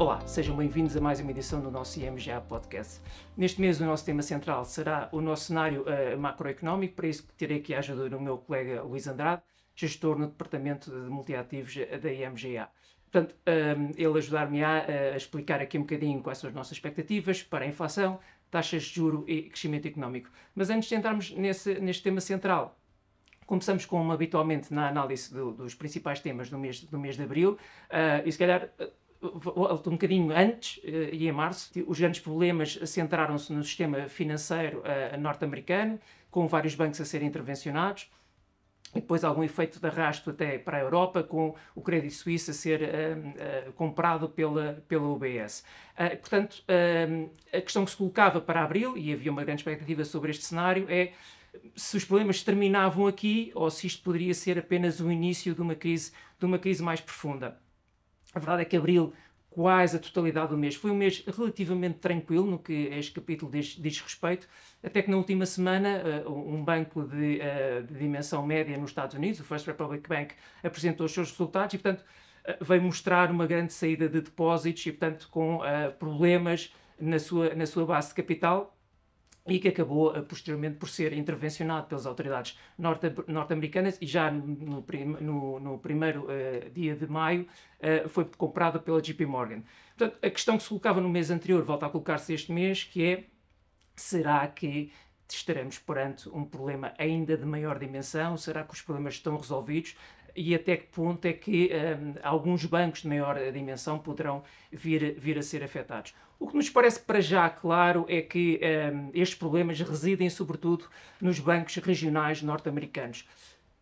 Olá, 0.00 0.26
sejam 0.26 0.56
bem-vindos 0.56 0.96
a 0.96 1.00
mais 1.02 1.20
uma 1.20 1.30
edição 1.30 1.60
do 1.60 1.70
nosso 1.70 2.00
IMGA 2.00 2.40
Podcast. 2.40 3.02
Neste 3.36 3.60
mês, 3.60 3.78
o 3.82 3.84
nosso 3.84 4.02
tema 4.02 4.22
central 4.22 4.64
será 4.64 5.10
o 5.12 5.20
nosso 5.20 5.44
cenário 5.48 5.82
uh, 5.82 6.18
macroeconómico, 6.18 6.94
para 6.94 7.06
isso 7.06 7.28
terei 7.36 7.58
aqui 7.58 7.74
a 7.74 7.80
ajuda 7.80 8.08
do 8.08 8.18
meu 8.18 8.38
colega 8.38 8.82
Luís 8.82 9.06
Andrade, 9.06 9.42
gestor 9.76 10.18
no 10.18 10.28
Departamento 10.28 10.90
de 10.90 11.10
Multiativos 11.10 11.74
da 12.00 12.10
IMGA. 12.10 12.70
Portanto, 13.10 13.36
um, 13.46 13.50
ehm, 13.52 13.90
ele 13.94 14.16
ajudar-me 14.16 14.64
a, 14.64 14.86
a, 15.12 15.16
explicar 15.18 15.60
aqui 15.60 15.76
um 15.76 15.82
bocadinho 15.82 16.22
quais 16.22 16.38
são 16.38 16.48
as 16.48 16.56
nossas 16.56 16.72
expectativas 16.72 17.42
para 17.42 17.66
a 17.66 17.68
inflação, 17.68 18.18
taxas 18.50 18.84
de 18.84 18.94
juro 18.94 19.26
e 19.28 19.50
crescimento 19.50 19.86
económico. 19.86 20.30
Mas 20.54 20.70
antes 20.70 20.88
de 20.88 20.94
entrarmos 20.94 21.30
nesse, 21.32 21.78
neste 21.78 22.02
tema 22.02 22.22
central, 22.22 22.74
começamos 23.44 23.84
como 23.84 24.12
habitualmente 24.12 24.72
na 24.72 24.88
análise 24.88 25.34
do, 25.34 25.52
dos 25.52 25.74
principais 25.74 26.20
temas 26.20 26.48
do 26.48 26.56
mês, 26.56 26.84
do 26.84 26.98
mês 26.98 27.16
de 27.16 27.22
abril, 27.22 27.58
uh, 27.90 28.22
e 28.24 28.32
se 28.32 28.38
calhar 28.38 28.70
um 29.22 29.92
bocadinho 29.92 30.34
antes, 30.36 30.78
uh, 30.78 31.12
e 31.12 31.28
em 31.28 31.32
março, 31.32 31.70
os 31.86 31.98
grandes 31.98 32.20
problemas 32.20 32.78
centraram-se 32.84 33.52
no 33.52 33.62
sistema 33.62 34.08
financeiro 34.08 34.82
norte-americano, 35.18 35.98
com 36.30 36.46
vários 36.46 36.74
bancos 36.74 37.00
a 37.00 37.04
serem 37.04 37.28
intervencionados 37.28 38.08
e 38.94 39.00
depois 39.00 39.22
algum 39.22 39.44
efeito 39.44 39.78
de 39.78 39.86
arrasto 39.86 40.30
até 40.30 40.58
para 40.58 40.78
a 40.78 40.80
Europa, 40.80 41.22
com 41.22 41.54
o 41.74 41.80
crédito 41.80 42.14
suíço 42.14 42.50
a 42.50 42.54
ser 42.54 42.82
uh, 42.82 43.72
comprado 43.74 44.28
pela, 44.28 44.82
pela 44.88 45.08
UBS. 45.08 45.64
Portanto, 46.20 46.64
a 47.52 47.60
questão 47.60 47.84
que 47.84 47.90
se 47.90 47.96
colocava 47.98 48.40
para 48.40 48.64
abril, 48.64 48.96
e 48.96 49.12
havia 49.12 49.30
uma 49.30 49.44
grande 49.44 49.60
expectativa 49.60 50.02
sobre 50.02 50.30
este 50.30 50.44
cenário, 50.44 50.86
é 50.88 51.12
se 51.74 51.96
os 51.96 52.04
problemas 52.04 52.42
terminavam 52.42 53.06
aqui 53.06 53.50
ou 53.54 53.70
se 53.70 53.86
isto 53.86 54.02
poderia 54.02 54.34
ser 54.34 54.58
apenas 54.58 55.00
o 55.00 55.10
início 55.10 55.54
de 55.54 55.60
uma 55.60 55.74
crise, 55.74 56.12
de 56.38 56.46
uma 56.46 56.58
crise 56.58 56.82
mais 56.82 57.00
profunda. 57.00 57.58
A 58.34 58.38
verdade 58.38 58.62
é 58.62 58.64
que 58.64 58.76
abril 58.76 59.12
quase 59.50 59.96
a 59.96 59.98
totalidade 59.98 60.50
do 60.50 60.56
mês. 60.56 60.76
Foi 60.76 60.90
um 60.90 60.94
mês 60.94 61.24
relativamente 61.26 61.98
tranquilo 61.98 62.46
no 62.46 62.58
que 62.58 62.72
este 62.92 63.12
capítulo 63.12 63.50
diz, 63.50 63.76
diz 63.76 64.00
respeito, 64.00 64.48
até 64.82 65.02
que 65.02 65.10
na 65.10 65.16
última 65.16 65.44
semana 65.44 66.02
uh, 66.24 66.32
um 66.32 66.64
banco 66.64 67.02
de, 67.02 67.40
uh, 67.40 67.82
de, 67.82 67.98
dimensão 67.98 68.46
média 68.46 68.76
nos 68.78 68.90
Estados 68.90 69.16
Unidos, 69.16 69.40
o 69.40 69.44
First 69.44 69.66
Republic 69.66 70.08
Bank, 70.08 70.34
apresentou 70.62 71.06
os 71.06 71.12
seus 71.12 71.30
resultados 71.30 71.74
e, 71.74 71.78
portanto, 71.78 72.04
uh, 72.48 72.64
veio 72.64 72.82
mostrar 72.82 73.30
uma 73.30 73.46
grande 73.46 73.72
saída 73.72 74.08
de 74.08 74.20
depósitos 74.20 74.86
e, 74.86 74.92
portanto, 74.92 75.28
com 75.30 75.60
problemas 75.98 76.72
na 76.98 77.18
sua, 77.18 77.54
na 77.54 77.66
sua 77.66 77.84
base 77.84 78.10
de 78.10 78.14
capital 78.14 78.76
e 79.46 79.58
que 79.58 79.68
acabou 79.68 80.16
uh, 80.16 80.22
posteriormente 80.22 80.76
por 80.76 80.88
ser 80.88 81.12
intervencionado 81.12 81.86
pelas 81.86 82.06
autoridades 82.06 82.58
norte-americanas 82.78 83.98
e 84.00 84.06
já 84.06 84.30
no, 84.30 84.84
no, 85.20 85.60
no 85.60 85.78
primeiro 85.78 86.24
uh, 86.24 86.70
dia 86.70 86.94
de 86.94 87.06
maio 87.06 87.46
uh, 87.78 88.08
foi 88.08 88.24
comprado 88.24 88.80
pela 88.80 89.00
JP 89.00 89.24
Morgan. 89.26 89.62
Portanto, 89.96 90.18
a 90.24 90.30
questão 90.30 90.56
que 90.56 90.62
se 90.62 90.68
colocava 90.68 91.00
no 91.00 91.08
mês 91.08 91.30
anterior 91.30 91.62
volta 91.62 91.86
a 91.86 91.90
colocar-se 91.90 92.32
este 92.32 92.52
mês, 92.52 92.84
que 92.84 93.04
é, 93.04 93.24
será 93.96 94.46
que 94.46 94.92
estaremos 95.28 95.78
perante 95.78 96.28
um 96.28 96.44
problema 96.44 96.92
ainda 96.98 97.36
de 97.36 97.44
maior 97.44 97.78
dimensão? 97.78 98.36
Será 98.36 98.64
que 98.64 98.74
os 98.74 98.82
problemas 98.82 99.14
estão 99.14 99.36
resolvidos? 99.36 99.96
e 100.34 100.54
até 100.54 100.76
que 100.76 100.86
ponto 100.86 101.24
é 101.24 101.32
que 101.32 101.70
um, 101.72 102.14
alguns 102.22 102.64
bancos 102.64 103.02
de 103.02 103.08
maior 103.08 103.36
dimensão 103.52 103.98
poderão 103.98 104.42
vir, 104.70 105.18
vir 105.18 105.38
a 105.38 105.42
ser 105.42 105.62
afetados. 105.62 106.14
O 106.40 106.48
que 106.48 106.56
nos 106.56 106.70
parece 106.70 106.98
para 106.98 107.20
já 107.20 107.50
claro 107.50 108.06
é 108.08 108.22
que 108.22 108.58
um, 108.94 109.10
estes 109.12 109.38
problemas 109.38 109.78
residem 109.78 110.30
sobretudo 110.30 110.86
nos 111.20 111.38
bancos 111.38 111.76
regionais 111.76 112.40
norte-americanos. 112.40 113.28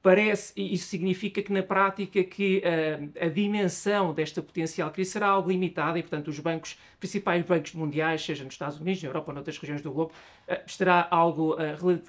Parece, 0.02 0.52
e 0.56 0.74
isso 0.74 0.88
significa 0.88 1.40
que 1.40 1.52
na 1.52 1.62
prática 1.62 2.22
que 2.24 2.60
uh, 2.64 3.24
a 3.24 3.28
dimensão 3.28 4.12
desta 4.12 4.42
potencial 4.42 4.90
crise 4.90 5.12
será 5.12 5.28
algo 5.28 5.48
limitada 5.50 6.00
e, 6.00 6.02
portanto, 6.02 6.28
os 6.28 6.40
bancos, 6.40 6.76
principais 6.98 7.44
bancos 7.44 7.74
mundiais, 7.74 8.24
seja 8.24 8.42
nos 8.42 8.54
Estados 8.54 8.80
Unidos, 8.80 9.04
na 9.04 9.08
Europa 9.08 9.30
ou 9.30 9.34
noutras 9.34 9.56
regiões 9.56 9.80
do 9.80 9.92
globo, 9.92 10.12
uh, 10.48 10.56
estará 10.66 11.06
algo 11.12 11.54
uh, 11.54 11.58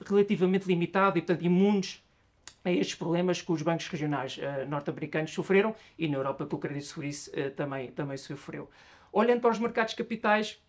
relativamente 0.07 0.65
limitado 0.67 1.19
e, 1.19 1.21
portanto, 1.21 1.45
imunes 1.45 2.03
a 2.65 2.71
estes 2.71 2.95
problemas 2.95 3.39
que 3.39 3.51
os 3.51 3.61
bancos 3.61 3.87
regionais 3.87 4.37
uh, 4.37 4.67
norte-americanos 4.67 5.31
sofreram 5.31 5.75
e 5.97 6.07
na 6.07 6.17
Europa 6.17 6.47
que 6.47 6.55
o 6.55 6.81
Suisse 6.81 7.29
uh, 7.29 7.51
também, 7.51 7.91
também 7.91 8.17
sofreu. 8.17 8.67
Olhando 9.11 9.41
para 9.41 9.51
os 9.51 9.59
mercados 9.59 9.93
capitais, 9.93 10.59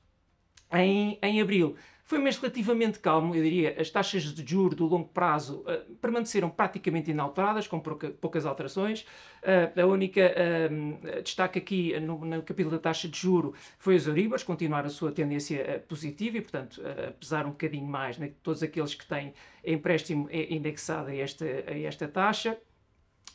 em, 0.73 1.19
em 1.23 1.41
abril, 1.41 1.77
foi 2.11 2.19
um 2.19 2.23
mês 2.23 2.37
relativamente 2.39 2.99
calmo, 2.99 3.37
eu 3.37 3.43
diria. 3.45 3.77
As 3.79 3.89
taxas 3.89 4.25
de 4.35 4.45
juros 4.45 4.77
do 4.77 4.85
longo 4.85 5.09
prazo 5.11 5.61
uh, 5.61 5.95
permaneceram 5.95 6.51
praticamente 6.51 7.09
inalteradas, 7.13 7.69
com 7.69 7.79
pouca, 7.79 8.11
poucas 8.11 8.45
alterações. 8.45 9.03
Uh, 9.43 9.81
a 9.81 9.87
única 9.87 10.21
uh, 10.21 11.23
destaque 11.23 11.61
aqui 11.61 12.01
no, 12.01 12.19
no, 12.25 12.43
capítulo 12.43 12.75
da 12.75 12.83
taxa 12.83 13.07
de 13.07 13.17
juro 13.17 13.55
foi 13.79 13.95
os 13.95 14.09
Euribors, 14.09 14.43
continuar 14.43 14.85
a 14.85 14.89
sua 14.89 15.13
tendência 15.13 15.85
positiva 15.89 16.39
e, 16.39 16.41
portanto, 16.41 16.83
apesar 17.07 17.47
um 17.47 17.51
bocadinho 17.51 17.87
mais 17.87 18.19
né, 18.19 18.33
todos 18.43 18.61
aqueles 18.61 18.93
que 18.93 19.07
têm 19.07 19.33
empréstimo 19.65 20.29
indexado 20.33 21.11
a 21.11 21.15
esta, 21.15 21.45
a 21.45 21.79
esta 21.79 22.09
taxa. 22.09 22.59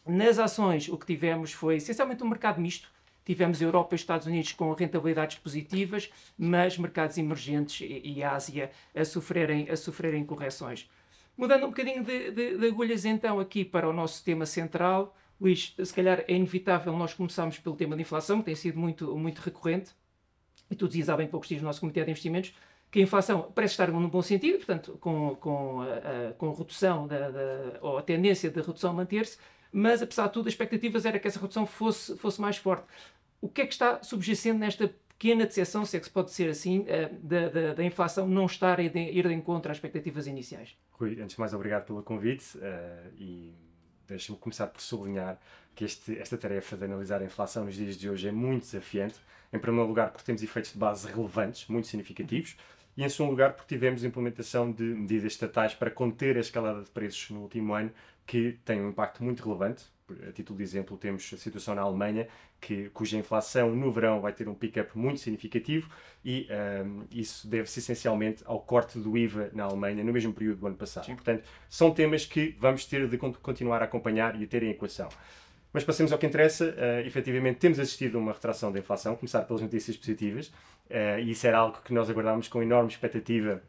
Nas 0.06 0.38
ações, 0.38 0.90
o 0.90 0.98
que 0.98 1.06
tivemos 1.06 1.54
foi 1.54 1.78
essencialmente 1.78 2.24
um 2.24 2.28
mercado 2.28 2.60
misto, 2.60 2.92
Tivemos 3.26 3.60
Europa 3.60 3.96
e 3.96 3.98
Estados 3.98 4.28
Unidos 4.28 4.52
com 4.52 4.72
rentabilidades 4.74 5.38
positivas, 5.40 6.12
mas 6.38 6.78
mercados 6.78 7.18
emergentes 7.18 7.82
e, 7.82 8.02
e 8.06 8.24
Ásia 8.24 8.70
a 8.96 9.04
sofrerem, 9.04 9.68
a 9.70 9.76
sofrerem 9.76 10.24
correções. 10.24 10.88
Mudando 11.36 11.66
um 11.66 11.70
bocadinho 11.70 12.04
de, 12.04 12.32
de, 12.32 12.58
de, 12.58 12.68
agulhas 12.68 13.04
então 13.04 13.40
aqui 13.40 13.66
para 13.66 13.90
o 13.90 13.94
nosso 13.94 14.24
tema 14.24 14.46
central, 14.46 15.18
Luís, 15.42 15.76
se 15.84 15.94
calhar 15.94 16.24
é 16.28 16.34
inevitável 16.34 16.96
nós 16.96 17.14
começarmos 17.14 17.58
pelo 17.58 17.76
tema 17.76 17.96
da 17.96 18.02
inflação, 18.02 18.40
que 18.40 18.46
tem 18.46 18.56
sido 18.56 18.80
muito, 18.80 19.18
muito 19.18 19.40
recorrente, 19.40 19.92
e 20.70 20.76
tu 20.76 20.88
dizias 20.88 21.10
há 21.10 21.18
bem 21.18 21.28
poucos 21.28 21.50
dias 21.50 21.62
no 21.62 21.68
nosso 21.68 21.82
Comitê 21.82 22.04
de 22.06 22.12
Investimentos, 22.12 22.54
que 22.90 23.00
a 23.00 23.02
inflação 23.02 23.52
parece 23.54 23.74
estar 23.74 23.92
num 23.92 24.08
bom 24.08 24.22
sentido, 24.22 24.58
portanto, 24.58 24.98
com, 25.02 25.36
com, 25.36 25.82
a, 25.82 26.30
a, 26.30 26.34
com 26.34 26.54
redução, 26.54 27.08
da, 27.08 27.30
da, 27.30 27.80
ou 27.82 27.98
a 27.98 28.02
tendência 28.02 28.50
de 28.50 28.62
redução 28.62 28.94
manter-se, 28.94 29.38
mas 29.72 30.02
apesar 30.02 30.28
de 30.28 30.34
tudo, 30.34 30.48
as 30.48 30.54
expectativas 30.54 31.06
era 31.06 31.20
que 31.20 31.28
essa 31.28 31.38
redução 31.38 31.66
fosse, 31.66 32.16
fosse 32.16 32.40
mais 32.40 32.56
forte 32.56 32.86
o 33.42 33.50
que 33.50 33.62
é 33.62 33.66
que 33.66 33.74
está 33.74 34.02
subjacendo 34.04 34.60
nesta 34.60 34.88
pequena 35.18 35.46
decepção, 35.46 35.86
se 35.86 35.96
é 35.96 36.00
que 36.00 36.06
se 36.06 36.12
pode 36.12 36.32
ser 36.32 36.50
assim, 36.50 36.86
eh, 36.88 37.10
da, 37.22 37.50
da, 37.50 37.74
da 37.74 37.84
inflação 37.84 38.28
não 38.28 38.46
estar 38.46 38.80
a 38.80 38.84
ir 38.84 38.92
de 38.92 39.34
encontro 39.34 39.72
às 39.72 39.78
expectativas 39.78 40.28
iniciais? 40.28 40.78
Rui, 40.92 41.20
antes 41.22 41.36
de 41.36 41.40
mais, 41.40 41.54
obrigado 41.54 41.86
pelo 41.86 42.04
convite 42.04 42.58
uh, 42.58 43.14
e 43.18 43.54
deixa-me 44.08 44.38
começar 44.38 44.68
por 44.68 44.82
sublinhar 44.82 45.40
que 45.74 45.84
este, 45.84 46.18
esta 46.18 46.38
tarefa 46.38 46.78
de 46.78 46.86
analisar 46.86 47.22
a 47.22 47.26
inflação 47.26 47.66
nos 47.66 47.76
dias 47.76 47.98
de 47.98 48.10
hoje 48.10 48.28
é 48.28 48.32
muito 48.32 48.64
desafiante. 48.64 49.16
Em 49.52 49.60
primeiro 49.60 49.88
lugar, 49.88 50.12
porque 50.12 50.26
temos 50.26 50.42
efeitos 50.42 50.74
de 50.74 50.78
base 50.78 51.08
relevantes, 51.08 51.68
muito 51.68 51.88
significativos, 51.88 52.58
e 52.98 53.04
em 53.04 53.10
segundo 53.10 53.32
lugar, 53.32 53.54
porque 53.54 53.76
tivemos 53.76 54.04
implementação 54.04 54.72
de 54.72 54.84
medidas 54.84 55.34
estatais 55.34 55.74
para 55.74 55.92
conter 55.92 56.38
a 56.38 56.40
escalada 56.40 56.82
de 56.82 56.90
preços 56.90 57.30
no 57.30 57.42
último 57.42 57.74
ano, 57.74 57.92
que 58.26 58.58
tem 58.64 58.82
um 58.82 58.90
impacto 58.90 59.24
muito 59.24 59.44
relevante, 59.44 59.86
a 60.28 60.32
título 60.32 60.58
de 60.58 60.64
exemplo, 60.64 60.98
temos 60.98 61.32
a 61.34 61.38
situação 61.38 61.74
na 61.74 61.82
Alemanha, 61.82 62.28
que, 62.62 62.90
cuja 62.90 63.18
inflação 63.18 63.76
no 63.76 63.92
verão 63.92 64.22
vai 64.22 64.34
ter 64.34 64.48
um 64.48 64.54
pick-up 64.54 64.98
muito 64.98 65.20
significativo 65.20 65.90
e 66.24 66.48
um, 66.86 67.06
isso 67.12 67.48
deve-se 67.48 67.80
essencialmente 67.80 68.44
ao 68.46 68.60
corte 68.60 69.00
do 69.00 69.18
IVA 69.18 69.50
na 69.54 69.64
Alemanha 69.64 70.04
no 70.04 70.14
mesmo 70.14 70.34
período 70.34 70.60
do 70.60 70.68
ano 70.68 70.76
passado. 70.76 71.06
Sim. 71.06 71.16
Portanto, 71.16 71.44
são 71.70 71.92
temas 71.92 72.26
que 72.26 72.56
vamos 72.60 72.86
ter 72.86 73.08
de 73.08 73.18
continuar 73.18 73.82
a 73.82 73.86
acompanhar 73.86 74.40
e 74.40 74.44
a 74.44 74.48
ter 74.48 74.64
em 74.64 74.70
equação. 74.70 75.10
Mas 75.74 75.84
passemos 75.84 76.14
ao 76.14 76.18
que 76.18 76.26
interessa. 76.26 76.66
Uh, 76.66 77.06
efetivamente, 77.06 77.58
temos 77.58 77.80
assistido 77.80 78.18
a 78.18 78.22
uma 78.22 78.32
retração 78.32 78.72
da 78.72 78.80
inflação, 78.80 79.16
começar 79.16 79.42
pelas 79.42 79.62
notícias 79.62 79.98
positivas, 79.98 80.48
uh, 80.90 81.20
e 81.20 81.32
isso 81.32 81.46
era 81.46 81.58
algo 81.58 81.82
que 81.84 81.94
nós 81.94 82.10
aguardávamos 82.10 82.48
com 82.48 82.64
enorme 82.64 82.90
expectativa, 82.90 83.62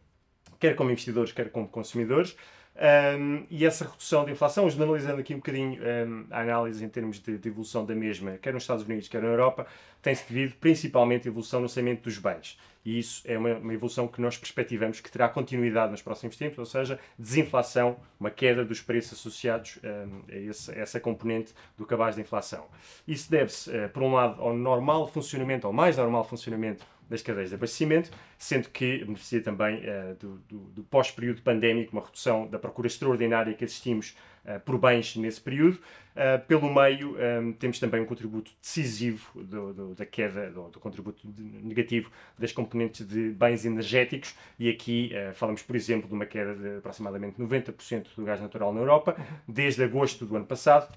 quer 0.61 0.77
como 0.77 0.91
investidores, 0.91 1.33
quer 1.33 1.51
como 1.51 1.67
consumidores. 1.67 2.37
Um, 2.79 3.47
e 3.49 3.65
essa 3.65 3.87
redução 3.87 4.25
da 4.25 4.31
inflação, 4.31 4.69
analisando 4.69 5.21
aqui 5.21 5.33
um 5.33 5.39
bocadinho 5.39 5.81
um, 5.81 6.27
a 6.31 6.41
análise 6.43 6.85
em 6.85 6.89
termos 6.89 7.19
de, 7.19 7.39
de, 7.39 7.49
evolução 7.49 7.87
da 7.87 7.95
mesma, 7.95 8.33
quer 8.37 8.53
nos 8.53 8.65
Estados 8.65 8.85
Unidos, 8.85 9.09
quer 9.09 9.23
na 9.23 9.29
Europa, 9.29 9.67
tem-se 10.03 10.25
devido 10.29 10.57
principalmente 10.61 11.27
à 11.27 11.31
evolução 11.31 11.61
no 11.61 11.71
segmento 11.71 12.03
dos 12.03 12.19
bens. 12.19 12.59
E 12.85 12.99
isso 12.99 13.23
é 13.25 13.37
uma, 13.37 13.55
uma, 13.55 13.75
evolução 13.75 14.07
que 14.07 14.21
nós 14.21 14.37
perspectivamos 14.37 15.01
que 15.01 15.11
terá 15.11 15.29
continuidade 15.29 15.91
nos 15.91 16.03
próximos 16.03 16.37
tempos, 16.37 16.59
ou 16.59 16.67
seja, 16.67 17.01
desinflação, 17.19 17.97
uma 18.21 18.31
queda 18.31 18.65
dos 18.65 18.81
preços 18.81 19.19
associados 19.19 19.81
um, 19.83 20.23
a, 20.31 20.37
esse, 20.37 20.71
a, 20.71 20.75
essa 20.75 21.01
componente 21.01 21.53
do 21.77 21.87
cabaz 21.87 22.15
da 22.15 22.23
inflação. 22.23 22.67
Isso 23.09 23.31
deve-se, 23.31 23.71
uh, 23.71 23.89
por 23.89 24.03
um 24.03 24.13
lado, 24.13 24.41
ao 24.41 24.55
normal 24.55 25.09
funcionamento, 25.09 25.67
ao 25.67 25.73
mais 25.73 25.97
normal 25.97 26.23
funcionamento 26.25 26.87
das 27.09 27.23
cadeias 27.23 27.51
de 27.51 27.55
abastecimento, 27.55 28.11
sendo 28.39 28.69
que 28.69 29.05
beneficia 29.05 29.41
também 29.41 29.79
uh, 29.79 30.15
do, 30.19 30.39
do, 30.49 30.59
do 30.71 30.83
pós-período 30.85 31.43
pandémico, 31.43 31.93
uma 31.93 32.05
redução 32.05 32.47
da 32.47 32.59
procura 32.59 32.89
extraordinária 32.89 33.55
que 33.55 33.65
assistimos 33.65 34.17
uh, 34.45 34.61
por 34.61 34.79
bens 34.79 35.17
nesse 35.17 35.41
período. 35.41 35.79
Uh, 36.15 36.45
pelo 36.47 36.73
meio, 36.73 37.17
um, 37.17 37.53
temos 37.53 37.79
também 37.79 38.01
um 38.01 38.07
contributo 38.07 38.51
decisivo 38.61 39.43
do, 39.43 39.73
do, 39.73 39.95
da 39.95 40.07
queda, 40.07 40.51
do, 40.51 40.69
do, 40.69 40.81
contributo 40.81 41.29
negativo 41.63 42.11
das 42.39 42.53
componentes 42.53 43.07
de 43.07 43.31
bens 43.31 43.65
energéticos, 43.65 44.35
e 44.59 44.69
aqui 44.69 45.13
falamos, 45.35 45.63
por 45.63 45.77
exemplo, 45.77 46.09
de 46.09 46.15
uma 46.15 46.25
queda 46.25 46.55
de 46.55 46.79
aproximadamente 46.79 47.41
90% 47.41 48.07
do 48.17 48.25
gás 48.25 48.41
natural 48.41 48.73
na 48.73 48.81
Europa, 48.81 49.17
desde 49.47 49.85
agosto 49.85 50.25
do 50.25 50.37
ano 50.37 50.47
passado, 50.47 50.89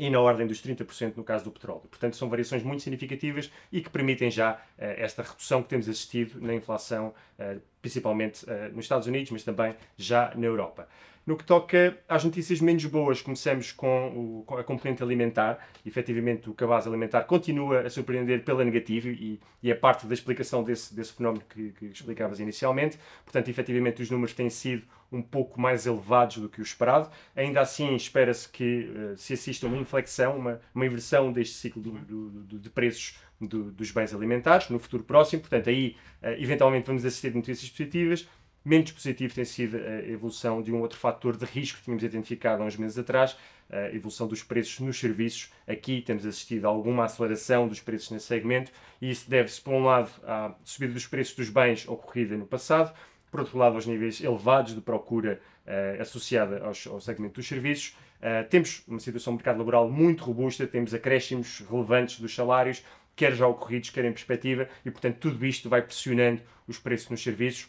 e 0.00 0.08
na 0.08 0.18
ordem 0.18 0.46
dos 0.46 0.62
30% 0.62 1.18
no 1.18 1.22
caso 1.22 1.44
do 1.44 1.50
petróleo. 1.50 1.82
Portanto, 1.82 2.16
são 2.16 2.26
variações 2.30 2.62
muito 2.62 2.82
significativas 2.82 3.52
e 3.70 3.82
que 3.82 3.90
permitem 3.90 4.30
já 4.30 4.54
uh, 4.54 4.58
esta 4.78 5.22
redução 5.22 5.62
que 5.62 5.68
temos 5.68 5.86
assistido 5.90 6.40
na 6.40 6.54
inflação, 6.54 7.12
uh, 7.38 7.60
principalmente 7.82 8.42
uh, 8.46 8.74
nos 8.74 8.86
Estados 8.86 9.06
Unidos, 9.06 9.30
mas 9.30 9.44
também 9.44 9.76
já 9.98 10.32
na 10.34 10.46
Europa. 10.46 10.88
No 11.30 11.36
que 11.36 11.44
toca 11.44 11.96
às 12.08 12.24
notícias 12.24 12.60
menos 12.60 12.84
boas, 12.86 13.22
começamos 13.22 13.70
com, 13.70 14.40
o, 14.40 14.44
com 14.44 14.56
a 14.56 14.64
componente 14.64 15.00
alimentar. 15.00 15.64
Efetivamente, 15.86 16.50
o 16.50 16.54
cabaz 16.54 16.88
alimentar 16.88 17.22
continua 17.22 17.82
a 17.82 17.88
surpreender 17.88 18.42
pela 18.42 18.64
negativa 18.64 19.06
e, 19.06 19.38
e 19.62 19.70
é 19.70 19.74
parte 19.76 20.08
da 20.08 20.12
explicação 20.12 20.64
desse, 20.64 20.92
desse 20.92 21.12
fenómeno 21.12 21.44
que, 21.48 21.70
que 21.70 21.86
explicavas 21.86 22.40
inicialmente. 22.40 22.98
Portanto, 23.24 23.48
efetivamente, 23.48 24.02
os 24.02 24.10
números 24.10 24.34
têm 24.34 24.50
sido 24.50 24.82
um 25.12 25.22
pouco 25.22 25.60
mais 25.60 25.86
elevados 25.86 26.38
do 26.38 26.48
que 26.48 26.60
o 26.60 26.64
esperado. 26.64 27.08
Ainda 27.36 27.60
assim, 27.60 27.94
espera-se 27.94 28.48
que 28.48 28.90
uh, 28.90 29.16
se 29.16 29.34
assista 29.34 29.68
uma 29.68 29.76
inflexão, 29.76 30.36
uma, 30.36 30.60
uma 30.74 30.84
inversão 30.84 31.32
deste 31.32 31.54
ciclo 31.54 31.80
do, 31.80 31.92
do, 31.92 32.30
do, 32.30 32.58
de 32.58 32.70
preços 32.70 33.20
dos 33.40 33.90
bens 33.92 34.12
alimentares 34.12 34.68
no 34.68 34.80
futuro 34.80 35.04
próximo. 35.04 35.42
Portanto, 35.42 35.70
aí, 35.70 35.94
uh, 36.24 36.42
eventualmente, 36.42 36.88
vamos 36.88 37.04
assistir 37.04 37.32
notícias 37.32 37.70
positivas. 37.70 38.28
Menos 38.62 38.92
positivo 38.92 39.34
tem 39.34 39.44
sido 39.44 39.78
a 39.78 40.06
evolução 40.06 40.60
de 40.60 40.70
um 40.70 40.80
outro 40.80 40.98
fator 40.98 41.34
de 41.34 41.46
risco 41.46 41.78
que 41.78 41.84
tínhamos 41.84 42.04
identificado 42.04 42.62
há 42.62 42.66
uns 42.66 42.76
meses 42.76 42.98
atrás, 42.98 43.34
a 43.70 43.94
evolução 43.94 44.28
dos 44.28 44.42
preços 44.42 44.80
nos 44.80 44.98
serviços. 44.98 45.50
Aqui 45.66 46.02
temos 46.02 46.26
assistido 46.26 46.66
a 46.66 46.68
alguma 46.68 47.04
aceleração 47.04 47.66
dos 47.66 47.80
preços 47.80 48.10
nesse 48.10 48.26
segmento 48.26 48.70
e 49.00 49.10
isso 49.10 49.30
deve-se, 49.30 49.62
por 49.62 49.72
um 49.72 49.84
lado, 49.84 50.10
à 50.24 50.54
subida 50.62 50.92
dos 50.92 51.06
preços 51.06 51.34
dos 51.34 51.48
bens 51.48 51.88
ocorrida 51.88 52.36
no 52.36 52.46
passado, 52.46 52.94
por 53.30 53.40
outro 53.40 53.56
lado, 53.56 53.76
aos 53.76 53.86
níveis 53.86 54.20
elevados 54.20 54.74
de 54.74 54.80
procura 54.82 55.40
uh, 55.66 56.02
associada 56.02 56.62
aos, 56.62 56.86
ao 56.86 57.00
segmento 57.00 57.36
dos 57.36 57.48
serviços. 57.48 57.96
Uh, 58.18 58.46
temos 58.50 58.82
uma 58.86 59.00
situação 59.00 59.32
de 59.32 59.36
mercado 59.38 59.58
laboral 59.58 59.88
muito 59.88 60.24
robusta, 60.24 60.66
temos 60.66 60.92
acréscimos 60.92 61.60
relevantes 61.60 62.20
dos 62.20 62.34
salários, 62.34 62.84
quer 63.16 63.32
já 63.34 63.46
ocorridos, 63.46 63.88
quer 63.88 64.04
em 64.04 64.12
perspectiva, 64.12 64.68
e 64.84 64.90
portanto 64.90 65.16
tudo 65.18 65.46
isto 65.46 65.68
vai 65.68 65.80
pressionando 65.80 66.42
os 66.66 66.78
preços 66.78 67.08
nos 67.08 67.22
serviços 67.22 67.68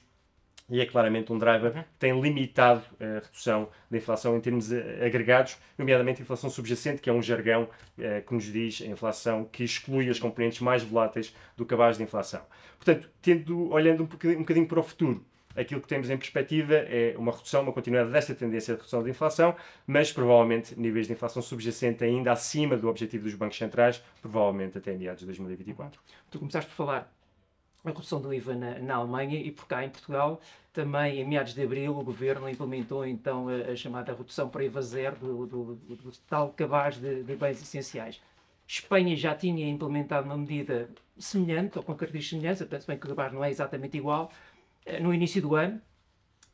e 0.72 0.80
é 0.80 0.86
claramente 0.86 1.32
um 1.34 1.38
driver 1.38 1.74
que 1.74 1.84
tem 2.00 2.20
limitado 2.20 2.82
a 2.98 3.20
redução 3.26 3.68
da 3.90 3.98
inflação 3.98 4.38
em 4.38 4.40
termos 4.40 4.72
agregados, 4.72 5.58
nomeadamente 5.78 6.22
a 6.22 6.24
inflação 6.24 6.50
subjacente, 6.50 7.02
que 7.02 7.10
é 7.10 7.14
um 7.14 7.22
jargão 7.22 7.68
eh, 8.00 8.22
que 8.22 8.34
nos 8.34 8.46
diz 8.46 8.82
a 8.82 8.86
inflação 8.86 9.44
que 9.44 9.66
exclui 9.66 10.10
as 10.10 10.18
componentes 10.18 10.62
mais 10.62 10.82
voláteis 10.82 11.36
do 11.58 11.66
cabaz 11.66 11.98
de 11.98 12.04
inflação. 12.04 12.42
Portanto, 12.78 13.10
tendo, 13.22 13.70
olhando 13.70 14.04
um 14.04 14.06
bocadinho, 14.06 14.38
um 14.40 14.44
bocadinho 14.44 14.66
para 14.66 14.80
o 14.80 14.84
futuro, 14.84 15.26
aquilo 15.58 15.82
que 15.82 15.90
temos 15.90 16.10
em 16.10 16.18
perspectiva 16.18 16.76
é 16.76 17.16
uma 17.18 17.34
redução, 17.34 17.64
uma 17.64 17.74
continuidade 17.74 18.10
desta 18.10 18.34
tendência 18.34 18.74
de 18.74 18.80
redução 18.80 19.04
da 19.04 19.10
inflação, 19.10 19.54
mas 19.86 20.14
provavelmente 20.14 20.80
níveis 20.80 21.08
de 21.08 21.14
inflação 21.14 21.42
subjacente 21.42 22.02
ainda 22.04 22.32
acima 22.32 22.78
do 22.78 22.88
objetivo 22.88 23.26
dos 23.26 23.36
bancos 23.36 23.58
centrais, 23.58 24.02
provavelmente 24.22 24.78
até 24.78 24.94
meados 24.94 25.20
de 25.20 25.26
2024. 25.26 26.00
Tu 26.30 26.40
começaste 26.40 26.70
por 26.70 26.76
falar 26.78 27.14
a 27.84 27.90
redução 27.90 28.22
do 28.22 28.34
IVA 28.34 28.56
na, 28.56 28.80
na, 28.80 28.96
Alemanha 28.96 29.40
e 29.40 29.52
por 29.52 29.68
cá 29.68 29.84
em 29.84 29.90
Portugal 29.90 30.40
também 30.72 31.20
em 31.20 31.28
meados 31.28 31.54
de 31.54 31.64
abril 31.64 31.98
o 31.98 32.04
governo 32.04 32.50
implementou 32.50 33.06
então 33.06 33.48
a, 33.50 33.72
a 33.72 33.76
chamada 33.76 34.14
redução 34.14 34.50
para 34.50 34.64
IVA 34.64 34.82
zero 34.82 35.16
do, 35.18 35.48
do, 35.48 35.76
do, 35.76 35.96
do 35.96 36.12
tal 36.30 36.50
cabaz 36.54 36.98
de, 36.98 37.24
de, 37.24 37.36
bens 37.36 37.62
essenciais. 37.62 38.22
Espanha 38.68 39.16
já 39.18 39.36
tinha 39.36 39.68
implementado 39.68 40.28
uma 40.28 40.38
medida 40.38 40.90
semelhante 41.18 41.78
ou 41.78 41.84
com 41.84 41.94
características 41.94 42.40
semelhantes, 42.40 42.68
penso 42.68 42.88
bem 42.88 42.98
que 42.98 43.06
o 43.06 43.10
cabaz 43.10 43.34
não 43.34 43.44
é 43.44 43.50
exatamente 43.50 43.98
igual, 43.98 44.32
eh, 44.86 45.00
no 45.00 45.14
início 45.14 45.42
do 45.42 45.56
ano 45.56 45.82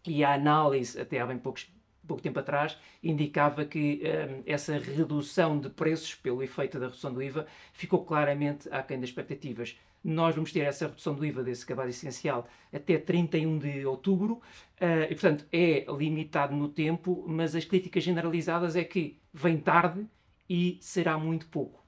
e 0.05 0.23
a 0.23 0.33
análise 0.33 0.99
até 0.99 1.19
há 1.19 1.25
bem 1.27 1.37
poucos, 1.37 1.69
pouco 2.07 2.23
tempo 2.23 2.39
atrás 2.39 2.77
indicava 3.03 3.65
que 3.65 4.01
um, 4.03 4.43
essa 4.45 4.77
redução 4.77 5.59
de 5.59 5.69
preços 5.69 6.15
pelo 6.15 6.41
efeito 6.41 6.79
da 6.79 6.87
redução 6.87 7.13
do 7.13 7.21
IVA 7.21 7.45
ficou 7.73 8.03
claramente 8.05 8.67
aquém 8.71 8.99
das 8.99 9.09
expectativas 9.09 9.77
nós 10.03 10.35
vamos 10.35 10.51
ter 10.51 10.61
essa 10.61 10.87
redução 10.87 11.13
do 11.13 11.25
IVA 11.25 11.43
desse 11.43 11.65
cabaz 11.65 11.89
essencial 11.89 12.47
até 12.71 12.97
31 12.97 13.59
de 13.59 13.85
outubro 13.85 14.35
uh, 14.79 15.03
e, 15.09 15.13
portanto, 15.13 15.45
é 15.51 15.85
limitado 15.89 16.55
no 16.55 16.69
tempo, 16.69 17.25
mas 17.27 17.55
as 17.55 17.65
críticas 17.65 18.03
generalizadas 18.03 18.75
é 18.75 18.83
que 18.83 19.19
vem 19.33 19.57
tarde 19.57 20.07
e 20.49 20.77
será 20.81 21.17
muito 21.17 21.47
pouco. 21.47 21.86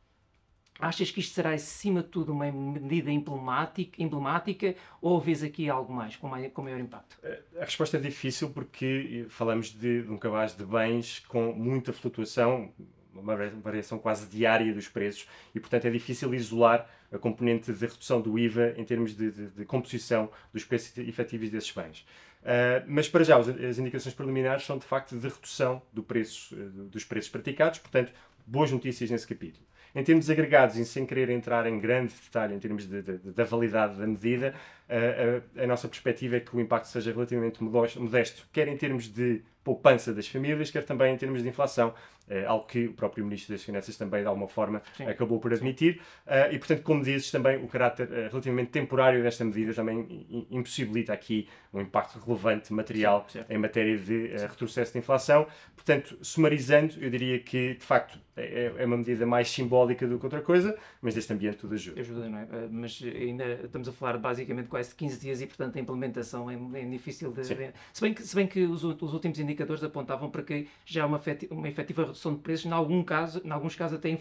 Achas 0.79 1.11
que 1.11 1.19
isto 1.19 1.33
será, 1.33 1.51
acima 1.51 2.01
de 2.01 2.07
tudo, 2.07 2.31
uma 2.31 2.49
medida 2.49 3.11
emblemática, 3.11 4.01
emblemática 4.01 4.75
ou 5.01 5.19
vês 5.19 5.43
aqui 5.43 5.69
algo 5.69 5.93
mais, 5.93 6.15
com, 6.15 6.27
maior, 6.27 6.49
com 6.51 6.61
maior 6.61 6.79
impacto? 6.79 7.17
Eh, 7.21 7.41
a 7.59 7.65
resposta 7.65 7.97
é 7.97 7.99
difícil 7.99 8.49
porque 8.51 9.25
falamos 9.29 9.71
de, 9.71 10.03
de 10.03 10.09
um 10.09 10.17
cabaz 10.17 10.55
de 10.55 10.63
bens 10.63 11.19
com 11.27 11.51
muita 11.51 11.91
flutuação, 11.91 12.71
uma 13.13 13.35
variação 13.35 13.99
quase 13.99 14.27
diária 14.29 14.73
dos 14.73 14.87
preços 14.87 15.27
e, 15.53 15.59
portanto, 15.59 15.85
é 15.85 15.89
difícil 15.89 16.33
isolar 16.33 16.89
a 17.11 17.17
componente 17.17 17.73
de 17.73 17.85
redução 17.85 18.21
do 18.21 18.39
IVA 18.39 18.73
em 18.77 18.85
termos 18.85 19.15
de, 19.15 19.31
de, 19.31 19.47
de 19.47 19.65
composição 19.65 20.31
dos 20.53 20.63
preços 20.63 20.97
efetivos 20.97 21.49
desses 21.49 21.71
bens. 21.71 22.05
Uh, 22.41 22.85
mas 22.87 23.09
para 23.09 23.25
já 23.25 23.37
as 23.37 23.77
indicações 23.77 24.15
preliminares 24.15 24.63
são 24.63 24.77
de 24.77 24.85
facto 24.85 25.17
de 25.17 25.27
redução 25.27 25.81
do 25.91 26.01
preço, 26.01 26.55
dos 26.55 27.03
preços 27.03 27.29
praticados, 27.29 27.79
portanto, 27.79 28.13
boas 28.45 28.71
notícias 28.71 29.09
nesse 29.09 29.27
capítulo. 29.27 29.65
Em 29.95 30.03
termos 30.03 30.29
agregados, 30.29 30.77
e 30.77 30.85
sem 30.85 31.05
querer 31.05 31.29
entrar 31.29 31.65
em 31.65 31.79
grande 31.79 32.13
detalhe 32.13 32.53
em 32.53 32.59
termos 32.59 32.87
de, 32.87 33.01
de, 33.01 33.17
da 33.31 33.43
validade 33.43 33.97
da 33.97 34.05
medida, 34.05 34.53
uh, 34.89 35.59
a, 35.59 35.63
a, 35.63 35.67
nossa 35.67 35.87
perspectiva 35.87 36.37
é 36.37 36.39
que 36.39 36.55
o 36.55 36.59
impacto 36.59 36.85
seja 36.87 37.11
relativamente 37.11 37.63
modesto, 37.63 38.47
quer 38.51 38.67
em 38.67 38.77
termos 38.77 39.07
de 39.07 39.41
poupança 39.63 40.13
das 40.13 40.27
famílias, 40.27 40.71
quer 40.71 40.83
também 40.83 41.13
em 41.13 41.17
termos 41.17 41.43
de 41.43 41.49
inflação, 41.49 41.93
é 42.29 42.45
algo 42.45 42.65
que 42.65 42.85
o 42.85 42.93
próprio 42.93 43.25
Ministro 43.25 43.53
das 43.53 43.63
Finanças 43.63 43.97
também, 43.97 44.21
de 44.21 44.27
alguma 44.27 44.47
forma, 44.47 44.83
Sim. 44.95 45.05
acabou 45.07 45.39
por 45.39 45.51
admitir. 45.51 45.99
Uh, 46.27 46.53
e, 46.53 46.59
portanto, 46.59 46.83
como 46.83 47.03
dizes, 47.03 47.31
também 47.31 47.57
o 47.57 47.67
caráter 47.67 48.07
uh, 48.07 48.29
relativamente 48.29 48.69
temporário 48.69 49.23
desta 49.23 49.43
medida 49.43 49.73
também 49.73 50.47
impossibilita 50.51 51.11
aqui 51.11 51.49
um 51.73 51.81
impacto 51.81 52.19
relevante 52.19 52.71
material 52.71 53.25
sim, 53.29 53.39
em 53.49 53.57
matéria 53.57 53.97
de 53.97 54.31
uh, 54.35 54.41
retrocesso 54.47 54.93
de 54.93 54.99
inflação. 54.99 55.47
Portanto, 55.75 56.19
sumarizando, 56.21 56.93
eu 57.01 57.09
diria 57.09 57.39
que, 57.39 57.73
de 57.73 57.83
facto, 57.83 58.19
é, 58.37 58.73
é, 58.77 58.85
uma 58.85 58.97
medida 58.97 59.25
mais 59.25 59.49
simbólica 59.49 60.07
do 60.07 60.19
que 60.19 60.25
outra 60.25 60.41
coisa, 60.41 60.77
mas 61.01 61.15
neste 61.15 61.33
ambiente 61.33 61.57
tudo 61.57 61.73
ajuda. 61.73 61.99
Ajuda, 61.99 62.29
não 62.29 62.37
é? 62.37 62.47
Mas 62.69 63.01
ainda 63.03 63.59
estamos 63.63 63.87
a 63.87 63.91
falar 63.91 64.19
basicamente 64.19 64.67
quase 64.67 64.78
de 64.87 64.95
15 64.95 65.19
dias 65.19 65.41
e, 65.41 65.45
portanto, 65.45 65.75
a 65.75 65.79
implementação 65.81 66.49
é, 66.49 66.57
é 66.79 66.85
difícil 66.85 67.31
de... 67.33 67.43
Se 67.43 68.01
bem 68.01 68.13
que, 68.13 68.23
se 68.23 68.35
bem 68.35 68.47
que 68.47 68.63
os, 68.63 68.83
os 68.83 69.13
últimos 69.13 69.37
indicadores 69.39 69.83
apontavam 69.83 70.29
para 70.29 70.41
que 70.41 70.67
já 70.85 71.03
há 71.03 71.05
uma, 71.05 71.21
uma 71.51 71.67
efetiva 71.67 72.03
redução 72.03 72.29
redução 72.29 72.35
de 72.35 72.39
preços, 72.41 72.65
em, 72.65 72.71
algum 72.71 73.03
caso, 73.03 73.41
em 73.43 73.49
alguns 73.49 73.75
casos 73.75 73.97
até 73.97 74.17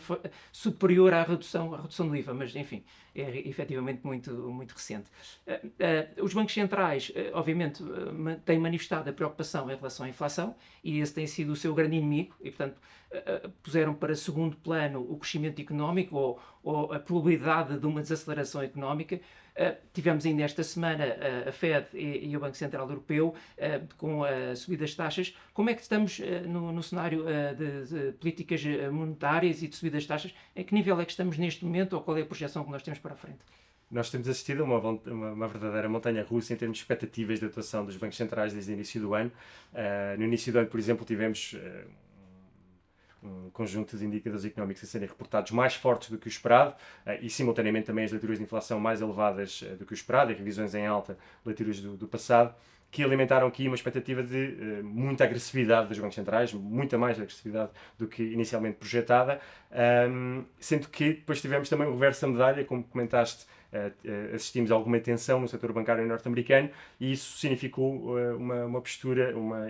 superior 0.52 1.12
à 1.12 1.22
redução, 1.22 1.74
à 1.74 1.82
redução 1.82 2.08
do 2.08 2.16
IVA, 2.16 2.32
mas 2.32 2.54
enfim, 2.56 2.82
é 3.20 3.48
efetivamente 3.48 4.00
muito, 4.04 4.32
muito 4.32 4.72
recente. 4.72 5.10
Uh, 5.46 5.66
uh, 5.66 6.24
os 6.24 6.32
bancos 6.34 6.54
centrais, 6.54 7.10
uh, 7.10 7.30
obviamente, 7.34 7.82
têm 8.44 8.58
manifestado 8.58 9.10
a 9.10 9.12
preocupação 9.12 9.70
em 9.70 9.76
relação 9.76 10.06
à 10.06 10.08
inflação 10.08 10.54
e 10.82 11.00
esse 11.00 11.14
tem 11.14 11.26
sido 11.26 11.52
o 11.52 11.56
seu 11.56 11.74
grande 11.74 11.96
inimigo 11.96 12.34
e, 12.40 12.50
portanto, 12.50 12.80
puseram 13.62 13.94
para 13.94 14.14
segundo 14.14 14.54
plano 14.56 15.00
o 15.00 15.16
crescimento 15.16 15.62
económico 15.62 16.14
ou, 16.14 16.40
ou 16.62 16.92
a 16.92 16.98
probabilidade 16.98 17.78
de 17.78 17.86
uma 17.86 18.02
desaceleração 18.02 18.60
económica, 18.62 19.18
tivemos 19.94 20.26
ainda 20.26 20.42
esta 20.42 20.62
semana 20.62 21.04
a 21.48 21.50
Fed 21.50 21.86
e, 21.94 22.36
o 22.36 22.40
Banco 22.40 22.56
Central 22.56 22.88
Europeu 22.88 23.34
com 23.96 24.24
a 24.24 24.54
subida 24.54 24.84
das 24.84 24.94
taxas. 24.94 25.34
Como 25.54 25.70
é 25.70 25.74
que 25.74 25.80
estamos 25.80 26.20
no, 26.46 26.70
no, 26.70 26.82
cenário 26.82 27.24
de, 27.56 27.86
de, 27.86 28.12
políticas 28.12 28.62
monetárias 28.92 29.62
e 29.62 29.68
de 29.68 29.74
subida 29.74 29.96
das 29.96 30.06
taxas? 30.06 30.34
Em 30.54 30.62
que 30.62 30.74
nível 30.74 31.00
é 31.00 31.04
que 31.06 31.10
estamos 31.10 31.38
neste 31.38 31.64
momento 31.64 31.94
ou 31.94 32.02
qual 32.02 32.18
é 32.18 32.20
a 32.20 32.26
projeção 32.26 32.62
que 32.62 32.70
nós 32.70 32.82
temos 32.82 32.98
para 33.00 33.07
a 33.12 33.16
frente? 33.16 33.38
Nós 33.90 34.10
temos 34.10 34.28
assistido 34.28 34.62
a 34.62 34.64
uma, 34.64 34.78
uma, 34.78 35.32
uma, 35.32 35.48
verdadeira 35.48 35.88
montanha 35.88 36.22
russa 36.22 36.52
em 36.52 36.56
termos 36.56 36.76
de 36.76 36.82
expectativas 36.82 37.38
de 37.38 37.46
atuação 37.46 37.84
dos 37.86 37.96
bancos 37.96 38.18
centrais 38.18 38.52
desde 38.52 38.70
o 38.70 38.74
início 38.74 39.00
do 39.00 39.14
ano. 39.14 39.32
no 40.18 40.24
início 40.24 40.52
do 40.52 40.58
ano, 40.58 40.68
por 40.68 40.78
exemplo, 40.78 41.06
tivemos 41.06 41.56
um 43.22 43.50
conjunto 43.50 43.96
de 43.96 44.04
indicadores 44.04 44.44
económicos 44.44 44.84
a 44.84 44.86
serem 44.86 45.08
reportados 45.08 45.50
mais 45.50 45.74
fortes 45.74 46.10
do 46.10 46.18
que 46.18 46.26
o 46.26 46.28
esperado 46.28 46.74
uh, 47.06 47.12
e, 47.20 47.28
simultaneamente, 47.28 47.86
também 47.86 48.04
as 48.04 48.12
leituras 48.12 48.38
de 48.38 48.44
inflação 48.44 48.78
mais 48.78 49.00
elevadas 49.00 49.62
uh, 49.62 49.76
do 49.76 49.84
que 49.84 49.92
o 49.92 49.94
esperado 49.94 50.30
e 50.30 50.34
revisões 50.34 50.74
em 50.74 50.86
alta, 50.86 51.18
leituras 51.44 51.80
do, 51.80 51.96
do 51.96 52.06
passado, 52.06 52.54
que 52.90 53.02
alimentaram 53.02 53.46
aqui 53.46 53.66
uma 53.66 53.74
expectativa 53.74 54.22
de 54.22 54.80
uh, 54.80 54.84
muita 54.84 55.24
agressividade 55.24 55.88
dos 55.88 55.98
bancos 55.98 56.14
centrais, 56.14 56.52
muita 56.52 56.96
mais 56.96 57.18
agressividade 57.18 57.70
do 57.98 58.06
que 58.06 58.22
inicialmente 58.22 58.78
projetada, 58.78 59.40
um, 60.10 60.44
sendo 60.58 60.88
que 60.88 61.14
depois 61.14 61.40
tivemos 61.40 61.68
também 61.68 61.86
o 61.86 61.92
reverso 61.92 62.22
da 62.22 62.28
medalha, 62.28 62.64
como 62.64 62.82
comentaste, 62.84 63.44
uh, 63.72 64.34
assistimos 64.34 64.72
a 64.72 64.74
alguma 64.74 64.98
tensão 65.00 65.38
no 65.38 65.48
setor 65.48 65.70
bancário 65.72 66.06
norte-americano 66.06 66.70
e 66.98 67.12
isso 67.12 67.36
significou 67.36 68.16
uh, 68.16 68.36
uma, 68.36 68.64
uma 68.64 68.80
postura, 68.80 69.36
uma 69.36 69.66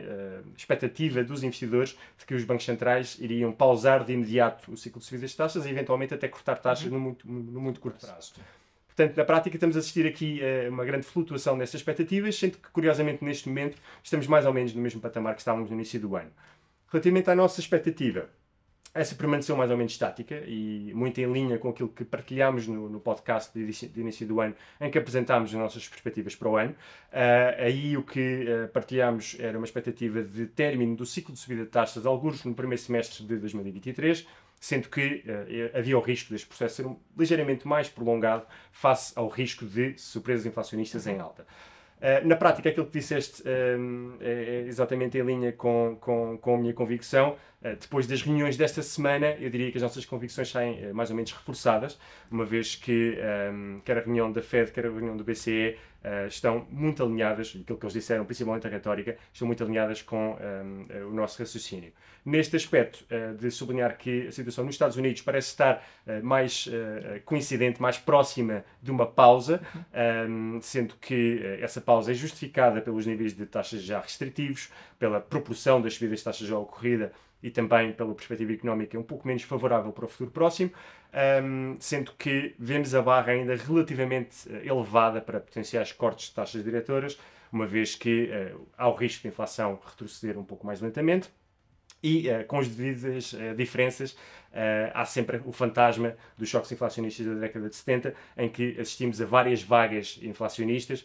expectativa 0.57 1.25
dos 1.25 1.43
investidores 1.43 1.99
de 2.17 2.25
que 2.25 2.35
os 2.35 2.45
bancos 2.45 2.65
centrais 2.65 3.19
iriam 3.19 3.51
pausar 3.51 4.05
de 4.05 4.13
imediato 4.13 4.71
o 4.71 4.77
ciclo 4.77 5.01
de 5.01 5.07
subidas 5.07 5.31
de 5.31 5.37
taxas 5.37 5.67
e 5.67 5.71
eventualmente 5.71 6.15
até 6.15 6.29
cortar 6.29 6.57
taxas 6.59 6.87
uhum. 6.87 6.93
no, 6.93 7.01
muito, 7.01 7.29
no 7.29 7.61
muito 7.61 7.81
curto 7.81 8.07
prazo. 8.07 8.35
Portanto, 8.99 9.17
na 9.17 9.25
prática, 9.25 9.55
estamos 9.55 9.77
a 9.77 9.79
assistir 9.79 10.09
aqui 10.09 10.41
a 10.43 10.69
uma 10.69 10.85
grande 10.85 11.07
flutuação 11.07 11.57
nessas 11.57 11.77
expectativas, 11.77 12.37
sendo 12.37 12.59
que, 12.59 12.69
curiosamente, 12.71 13.25
neste 13.25 13.49
momento, 13.49 13.79
estamos 14.03 14.27
mais 14.27 14.45
ou 14.45 14.53
menos 14.53 14.75
no 14.75 14.83
mesmo 14.83 15.01
patamar 15.01 15.35
que 15.35 15.41
estávamos 15.41 15.71
no 15.71 15.77
início 15.77 16.01
do 16.01 16.17
ano. 16.17 16.33
Relativamente 16.89 17.31
à 17.31 17.35
nossa 17.37 17.61
expectativa, 17.61 18.29
essa 18.93 19.15
permaneceu 19.15 19.57
mais 19.57 19.71
ou 19.71 19.77
menos 19.77 19.93
estática 19.93 20.43
e 20.45 20.93
muito 20.97 21.21
em 21.21 21.33
linha 21.33 21.59
com 21.59 21.69
aquilo 21.69 21.91
que 21.91 22.05
partilhámos 22.05 22.67
no, 22.67 22.89
no 22.89 22.99
podcast 22.99 23.55
de 23.55 23.63
início, 23.63 23.89
de 23.89 24.01
início, 24.01 24.27
do 24.27 24.41
ano, 24.41 24.57
em 24.81 24.91
que 24.91 24.99
apresentámos 24.99 25.55
as 25.55 25.61
nossas 25.61 25.89
perspectivas 25.89 26.35
para 26.35 26.49
o 26.49 26.57
ano. 26.57 26.73
Uh, 26.73 27.63
aí 27.63 27.97
o 27.97 28.03
que 28.03 28.47
uh, 28.49 28.69
partilhámos 28.73 29.37
era 29.39 29.57
uma 29.57 29.65
expectativa 29.65 30.25
de 30.25 30.47
término 30.47 30.97
do 30.97 31.07
ciclo 31.07 31.33
de 31.33 31.39
subida 31.39 31.63
de 31.63 31.71
taxas, 31.71 32.05
alguns 32.05 32.45
no 32.45 32.53
primeiro 32.53 32.83
semestre 32.83 33.25
de 33.25 33.37
2023, 33.37 34.27
sendo 34.61 34.89
que 34.89 35.25
uh, 35.27 35.79
havia 35.79 35.97
o 35.97 36.01
risco 36.01 36.31
deste 36.31 36.47
processo 36.47 36.77
ser 36.77 36.87
um, 36.87 36.97
ligeiramente 37.17 37.67
mais 37.67 37.89
prolongado 37.89 38.47
face 38.73 39.13
ao 39.17 39.29
risco 39.29 39.65
de 39.65 39.97
surpresas 39.99 40.47
inflacionistas 40.47 41.07
em 41.07 41.19
alta. 41.19 41.47
Uh, 41.99 42.27
na 42.27 42.37
prática, 42.37 42.69
aquilo 42.69 42.87
que 42.87 42.99
disseste 42.99 43.43
uh, 43.43 44.17
é 44.21 44.65
exatamente 44.67 45.19
em 45.19 45.23
linha 45.23 45.53
com, 45.53 45.97
com, 46.01 46.39
com 46.39 46.55
a 46.55 46.59
minha 46.59 46.75
convicção. 46.75 47.37
Uh, 47.61 47.75
depois 47.81 48.07
das 48.07 48.23
reuniões 48.23 48.57
desta 48.57 48.83
semana, 48.83 49.37
eu 49.41 49.51
diria 49.51 49.71
que 49.71 49.79
as 49.79 49.83
nossas 49.83 50.05
convicções 50.07 50.49
saem 50.49 50.93
mais 50.93 51.11
ou 51.11 51.17
menos 51.17 51.33
reforçadas, 51.33 51.99
uma 52.31 52.45
vez 52.45 52.77
que 52.77 53.19
um, 53.53 53.81
quer 53.85 53.99
a 53.99 54.01
reunião 54.01 54.31
da 54.31 54.41
Fed, 54.41 54.71
quer 54.71 54.87
a 54.87 54.91
reunião 54.91 55.17
do 55.17 55.25
BCE 55.25 55.77
estão 56.29 56.65
muito 56.71 57.03
alinhadas, 57.03 57.49
aquilo 57.49 57.77
que 57.77 57.85
eles 57.85 57.93
disseram, 57.93 58.25
principalmente 58.25 58.67
a 58.67 58.71
retórica, 58.71 59.19
estão 59.33 59.47
muito 59.47 59.63
alinhadas 59.65 60.01
com 60.01 60.39
um, 60.41 61.09
o 61.09 61.13
nosso 61.13 61.39
raciocínio. 61.41 61.93
Neste 62.25 62.57
aspecto, 62.57 63.05
de 63.37 63.51
sublinhar 63.51 63.99
que 63.99 64.29
a 64.29 64.33
situação 64.33 64.65
nos 64.65 64.77
Estados 64.77 64.97
Unidos 64.97 65.23
parece 65.23 65.49
estar 65.49 65.85
mais 66.23 66.69
coincidente, 67.25 67.83
mais 67.83 67.99
próxima 67.99 68.65
de 68.81 68.93
uma 68.93 69.07
pausa, 69.07 69.61
um, 70.29 70.61
sendo 70.63 70.95
que 71.01 71.43
essa 71.61 71.81
pausa 71.81 72.13
é 72.13 72.15
justificada 72.15 72.81
pelos 72.81 73.05
níveis 73.05 73.35
de 73.35 73.45
taxas 73.45 73.83
já 73.83 74.01
restritivos, 74.01 74.71
pela 74.99 75.21
proporção 75.21 75.83
das 75.83 75.95
subidas 75.95 76.21
de 76.21 76.25
taxas 76.25 76.47
já 76.47 76.57
ocorrida 76.57 77.13
e 77.43 77.51
também 77.51 77.93
pela 77.93 78.15
perspectiva 78.15 78.53
económica 78.53 78.99
um 78.99 79.03
pouco 79.03 79.27
menos 79.27 79.43
favorável 79.43 79.93
para 79.93 80.05
o 80.05 80.09
futuro 80.09 80.31
próximo, 80.31 80.71
um, 81.43 81.77
sendo 81.79 82.13
que 82.13 82.55
vemos 82.59 82.95
a 82.95 83.03
barra 83.03 83.33
ainda 83.33 83.55
relativamente 83.57 84.49
uh, 84.49 84.57
elevada 84.57 85.21
para 85.21 85.41
potenciais 85.41 85.93
cortes 85.93 86.29
de 86.29 86.35
taxas 86.35 86.65
diretoras, 86.65 87.19
uma 87.53 87.67
vez 87.67 87.95
que 87.95 88.31
uh, 88.31 88.67
há 88.77 88.89
o 88.89 88.95
risco 88.95 89.23
de 89.23 89.29
inflação 89.29 89.79
retroceder 89.85 90.39
um 90.39 90.45
pouco 90.45 90.67
mais 90.67 90.81
lentamente 90.81 91.31
e 92.03 92.29
uh, 92.29 92.45
com 92.47 92.59
as 92.59 92.69
devidas 92.69 93.33
uh, 93.33 93.55
diferenças, 93.57 94.13
uh, 94.13 94.91
há 94.95 95.05
sempre 95.05 95.41
o 95.45 95.53
fantasma 95.53 96.17
dos 96.37 96.49
choques 96.49 96.71
inflacionistas 96.71 97.27
da 97.27 97.35
década 97.35 97.69
de 97.69 97.75
70, 97.75 98.15
em 98.37 98.49
que 98.49 98.79
assistimos 98.81 99.21
a 99.21 99.27
várias 99.27 99.63
vagas 99.63 100.19
inflacionistas 100.23 101.05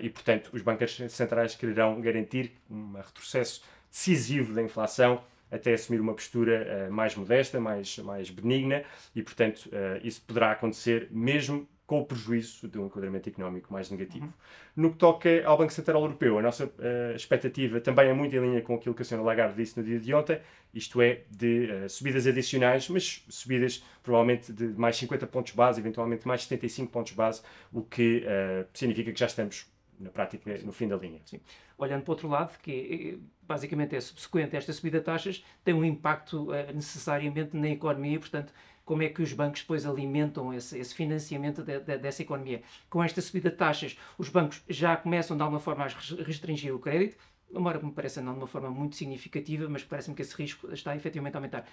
e, 0.00 0.08
portanto, 0.08 0.48
os 0.54 0.62
bancos 0.62 0.96
centrais 1.10 1.54
quererão 1.54 2.00
garantir 2.00 2.50
um 2.70 2.94
retrocesso 2.94 3.62
decisivo 3.90 4.54
da 4.54 4.62
inflação 4.62 5.22
até 5.50 5.74
assumir 5.74 6.00
uma 6.00 6.14
postura 6.14 6.88
mais 6.90 7.14
modesta, 7.14 7.60
mais, 7.60 7.98
mais 7.98 8.30
benigna, 8.30 8.82
e, 9.14 9.22
portanto, 9.22 9.70
isso 10.02 10.22
poderá 10.26 10.52
acontecer 10.52 11.08
mesmo 11.10 11.68
com 11.86 12.00
o 12.00 12.04
prejuízo 12.04 12.66
de 12.66 12.78
um 12.78 12.86
enquadramento 12.86 13.28
económico 13.28 13.72
mais 13.72 13.88
negativo. 13.90 14.26
Uhum. 14.26 14.32
No 14.74 14.90
que 14.90 14.98
toca 14.98 15.28
ao 15.46 15.56
Banco 15.56 15.72
Central 15.72 16.02
Europeu, 16.02 16.38
a 16.38 16.42
nossa 16.42 16.66
uh, 16.66 17.14
expectativa 17.14 17.80
também 17.80 18.08
é 18.08 18.12
muito 18.12 18.34
em 18.34 18.40
linha 18.40 18.60
com 18.60 18.74
aquilo 18.74 18.94
que 18.94 19.02
a 19.02 19.04
Sra. 19.04 19.22
Lagarde 19.22 19.54
disse 19.54 19.78
no 19.78 19.84
dia 19.84 20.00
de 20.00 20.12
ontem, 20.12 20.40
isto 20.74 21.00
é, 21.00 21.22
de 21.30 21.70
uh, 21.70 21.88
subidas 21.88 22.26
adicionais, 22.26 22.88
mas 22.88 23.24
subidas 23.28 23.84
provavelmente 24.02 24.52
de 24.52 24.66
mais 24.68 24.96
50 24.96 25.26
pontos 25.28 25.52
base, 25.52 25.80
eventualmente 25.80 26.26
mais 26.26 26.42
75 26.42 26.90
pontos 26.90 27.12
base, 27.12 27.42
o 27.72 27.82
que 27.82 28.24
uh, 28.26 28.66
significa 28.74 29.12
que 29.12 29.20
já 29.20 29.26
estamos 29.26 29.66
na 29.98 30.10
prática 30.10 30.58
no 30.64 30.72
fim 30.72 30.88
da 30.88 30.96
linha. 30.96 31.20
Sim. 31.24 31.40
Olhando 31.78 32.02
para 32.02 32.10
o 32.10 32.14
outro 32.14 32.28
lado, 32.28 32.58
que 32.58 33.20
basicamente 33.42 33.96
é 33.96 34.00
subsequente 34.00 34.54
a 34.54 34.58
esta 34.58 34.72
subida 34.72 34.98
de 34.98 35.04
taxas, 35.04 35.44
tem 35.64 35.74
um 35.74 35.84
impacto 35.84 36.48
necessariamente 36.74 37.56
na 37.56 37.68
economia, 37.68 38.18
portanto, 38.18 38.52
como 38.84 39.02
é 39.02 39.08
que 39.08 39.20
os 39.20 39.32
bancos 39.32 39.62
depois 39.62 39.84
alimentam 39.84 40.54
esse, 40.54 40.78
esse 40.78 40.94
financiamento 40.94 41.62
de, 41.62 41.80
de, 41.80 41.98
dessa 41.98 42.22
economia. 42.22 42.62
Com 42.88 43.02
esta 43.02 43.20
subida 43.20 43.50
de 43.50 43.56
taxas, 43.56 43.98
os 44.16 44.28
bancos 44.28 44.62
já 44.68 44.96
começam 44.96 45.36
de 45.36 45.42
alguma 45.42 45.60
forma 45.60 45.84
a 45.84 45.88
restringir 46.22 46.72
o 46.72 46.78
crédito, 46.78 47.16
embora 47.50 47.80
me 47.80 47.92
pareça 47.92 48.20
não 48.20 48.32
de 48.32 48.38
uma 48.38 48.46
forma 48.46 48.70
muito 48.70 48.96
significativa, 48.96 49.68
mas 49.68 49.84
parece-me 49.84 50.14
que 50.14 50.22
esse 50.22 50.34
risco 50.34 50.72
está 50.72 50.94
efetivamente 50.96 51.34
a 51.34 51.38
aumentar. 51.38 51.66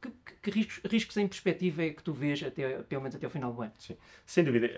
Que, 0.00 0.10
que, 0.10 0.34
que 0.42 0.50
riscos, 0.50 0.80
riscos, 0.90 1.16
em 1.16 1.28
perspectiva 1.28 1.84
é 1.84 1.90
que 1.90 2.02
tu 2.02 2.12
vês 2.12 2.42
até, 2.42 2.82
pelo 2.82 3.02
menos 3.02 3.14
até 3.14 3.26
o 3.26 3.30
final 3.30 3.52
do 3.52 3.62
ano? 3.62 3.72
Sim, 3.78 3.96
sem 4.24 4.42
dúvida. 4.42 4.68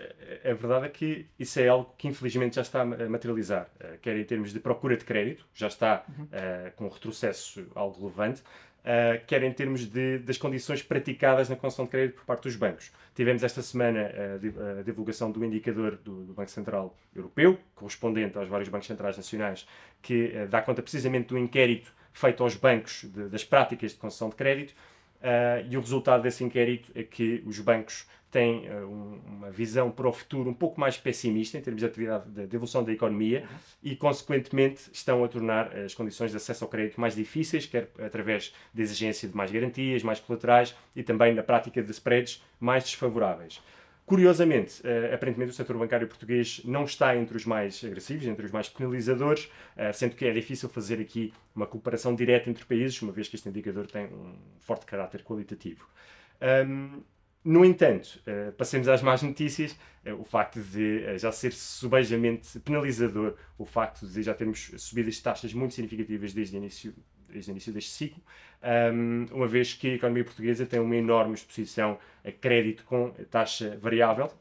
A 0.43 0.53
verdade 0.53 0.85
é 0.85 0.89
que 0.89 1.27
isso 1.39 1.59
é 1.59 1.67
algo 1.67 1.93
que 1.97 2.07
infelizmente 2.07 2.55
já 2.55 2.61
está 2.61 2.81
a 2.81 2.85
materializar, 2.85 3.69
eh, 3.79 3.97
quer 4.01 4.17
em 4.17 4.25
termos 4.25 4.51
de 4.51 4.59
procura 4.59 4.97
de 4.97 5.05
crédito, 5.05 5.45
já 5.53 5.67
está 5.67 6.03
uhum. 6.09 6.25
uh, 6.25 6.71
com 6.75 6.85
um 6.85 6.89
retrocesso 6.89 7.65
algo 7.73 7.99
relevante, 7.99 8.43
uh, 8.83 9.25
quer 9.25 9.43
em 9.43 9.51
termos 9.51 9.85
de, 9.85 10.19
das 10.19 10.37
condições 10.37 10.81
praticadas 10.81 11.49
na 11.49 11.55
concessão 11.55 11.85
de 11.85 11.91
crédito 11.91 12.15
por 12.15 12.25
parte 12.25 12.43
dos 12.43 12.55
bancos. 12.55 12.91
Tivemos 13.15 13.43
esta 13.43 13.61
semana 13.61 14.11
a, 14.75 14.79
a 14.79 14.83
divulgação 14.83 15.31
do 15.31 15.43
indicador 15.43 15.97
do, 15.97 16.23
do, 16.23 16.33
Banco 16.33 16.51
Central 16.51 16.95
Europeu, 17.15 17.57
correspondente 17.75 18.37
aos 18.37 18.47
vários 18.47 18.69
bancos 18.69 18.87
centrais 18.87 19.17
nacionais, 19.17 19.67
que 20.01 20.33
uh, 20.35 20.47
dá 20.47 20.61
conta 20.61 20.81
precisamente 20.81 21.27
do 21.27 21.37
inquérito 21.37 21.93
feito 22.11 22.43
aos 22.43 22.55
bancos 22.55 23.05
de, 23.05 23.27
das 23.29 23.43
práticas 23.43 23.91
de 23.91 23.97
concessão 23.97 24.29
de 24.29 24.35
crédito, 24.35 24.73
uh, 25.23 25.65
e 25.69 25.77
o 25.77 25.79
resultado 25.79 26.21
desse 26.21 26.43
inquérito 26.43 26.91
é 26.93 27.03
que 27.03 27.41
os 27.45 27.59
bancos 27.59 28.05
tem 28.29 28.67
uh, 28.67 28.87
um, 28.87 29.21
uma 29.37 29.51
visão 29.51 29.89
para 29.89 30.07
o 30.07 30.11
futuro 30.11 30.49
um 30.49 30.53
pouco 30.53 30.79
mais 30.79 30.97
pessimista 30.97 31.57
em 31.57 31.61
termos 31.61 31.79
de 31.79 31.85
atividade 31.85 32.29
de, 32.29 32.55
evolução 32.55 32.83
da 32.83 32.91
economia 32.91 33.45
e, 33.81 33.95
consequentemente, 33.95 34.89
estão 34.91 35.23
a 35.23 35.27
tornar 35.27 35.75
as 35.77 35.93
condições 35.93 36.31
de 36.31 36.37
acesso 36.37 36.63
ao 36.63 36.69
crédito 36.69 36.99
mais 36.99 37.15
difíceis, 37.15 37.65
quer 37.65 37.89
através 37.99 38.53
da 38.73 38.81
exigência 38.81 39.29
de 39.29 39.35
mais 39.35 39.51
garantias, 39.51 40.03
mais 40.03 40.19
colaterais 40.19 40.75
e 40.95 41.03
também 41.03 41.33
na 41.33 41.43
prática 41.43 41.81
de 41.81 41.91
spreads 41.91 42.43
mais 42.59 42.83
desfavoráveis. 42.83 43.61
Curiosamente, 44.05 44.81
uh, 44.81 45.13
aparentemente 45.13 45.51
o 45.51 45.53
setor 45.53 45.77
bancário 45.77 46.07
português 46.07 46.61
não 46.65 46.83
está 46.83 47.15
entre 47.15 47.37
os 47.37 47.45
mais 47.45 47.81
agressivos, 47.83 48.27
entre 48.27 48.45
os 48.45 48.51
mais 48.51 48.67
penalizadores, 48.67 49.45
uh, 49.77 49.93
sendo 49.93 50.15
que 50.15 50.25
é 50.25 50.31
difícil 50.31 50.67
fazer 50.67 50.99
aqui 50.99 51.33
uma 51.55 51.65
comparação 51.65 52.13
direta 52.13 52.49
entre 52.49 52.65
países, 52.65 53.01
uma 53.01 53.13
vez 53.13 53.29
que 53.29 53.37
este 53.37 53.47
indicador 53.47 53.87
tem 53.87 54.07
um 54.07 54.35
forte 54.59 54.85
caráter 54.85 55.23
qualitativo. 55.23 55.87
No 57.45 57.65
entanto, 57.65 58.21
uh, 58.27 58.51
passemos 58.53 58.87
às 58.87 59.01
más 59.01 59.21
notícias, 59.21 59.77
o 60.19 60.23
facto 60.25 60.61
de 60.61 61.17
já 61.17 61.31
ser 61.31 61.53
subejamente 61.53 62.59
penalizador, 62.59 63.35
o 63.57 63.65
facto 63.65 64.05
de 64.05 64.21
já 64.21 64.33
termos 64.33 64.71
subidas 64.77 65.15
de 65.15 65.23
taxas 65.23 65.53
muito 65.53 65.73
significativas 65.73 66.33
desde 66.33 66.55
o 66.55 66.57
início, 66.57 66.93
o 67.35 67.51
início 67.51 67.73
deste 67.73 67.91
ciclo, 67.91 68.21
um, 68.93 69.25
uma 69.31 69.47
vez 69.47 69.73
que 69.73 69.91
a 69.91 69.95
economia 69.95 70.23
portuguesa 70.23 70.65
tem 70.65 70.79
uma 70.79 70.95
enorme 70.95 71.33
exposição 71.33 71.97
a 72.23 72.31
crédito 72.31 72.83
com 72.85 73.11
taxa 73.29 73.77
variável. 73.81 74.31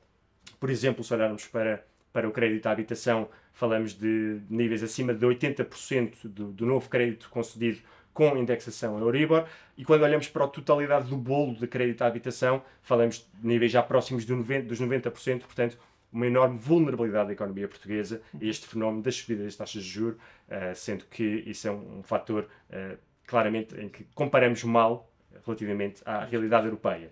Por 0.61 0.71
exemplo, 0.71 1.03
se 1.03 1.13
olharmos 1.13 1.47
para, 1.47 1.85
para 2.13 2.29
o 2.29 2.31
crédito 2.31 2.67
à 2.67 2.71
habitação, 2.71 3.29
falamos 3.53 3.95
de 3.95 4.41
níveis 4.49 4.83
acima 4.83 5.13
de 5.13 5.27
80% 5.27 6.15
do, 6.25 6.53
do 6.53 6.67
novo 6.67 6.89
crédito 6.89 7.29
concedido 7.31 7.81
com 8.13 8.37
indexação 8.37 8.99
Euribor, 8.99 9.47
e 9.77 9.85
quando 9.85 10.03
olhamos 10.03 10.29
para 10.29 10.45
a 10.45 10.49
totalidade 10.49 11.09
do 11.09 11.17
bolo 11.17 11.55
de 11.55 11.67
crédito 11.67 12.03
à 12.03 12.07
habitação, 12.07 12.63
falamos 12.83 13.27
de 13.41 13.47
níveis 13.47 13.73
já 13.73 13.83
próximos 13.83 14.25
do 14.25 14.37
90, 14.37 14.67
dos 14.67 14.81
90%, 14.81 15.41
portanto, 15.41 15.79
uma 16.13 16.27
enorme 16.27 16.59
vulnerabilidade 16.59 17.29
da 17.29 17.33
economia 17.33 17.67
portuguesa 17.67 18.21
a 18.35 18.45
este 18.45 18.67
fenómeno 18.67 19.03
das 19.03 19.17
subidas 19.17 19.47
das 19.47 19.57
taxas 19.57 19.83
de 19.83 19.89
juros, 19.89 20.17
uh, 20.17 20.75
sendo 20.75 21.05
que 21.07 21.25
isso 21.47 21.67
é 21.67 21.71
um, 21.71 21.99
um 21.99 22.03
fator 22.03 22.47
uh, 22.71 22.99
claramente 23.27 23.75
em 23.81 23.89
que 23.89 24.05
comparamos 24.15 24.63
mal 24.65 25.11
relativamente 25.45 26.03
à 26.05 26.25
realidade 26.25 26.67
europeia. 26.67 27.11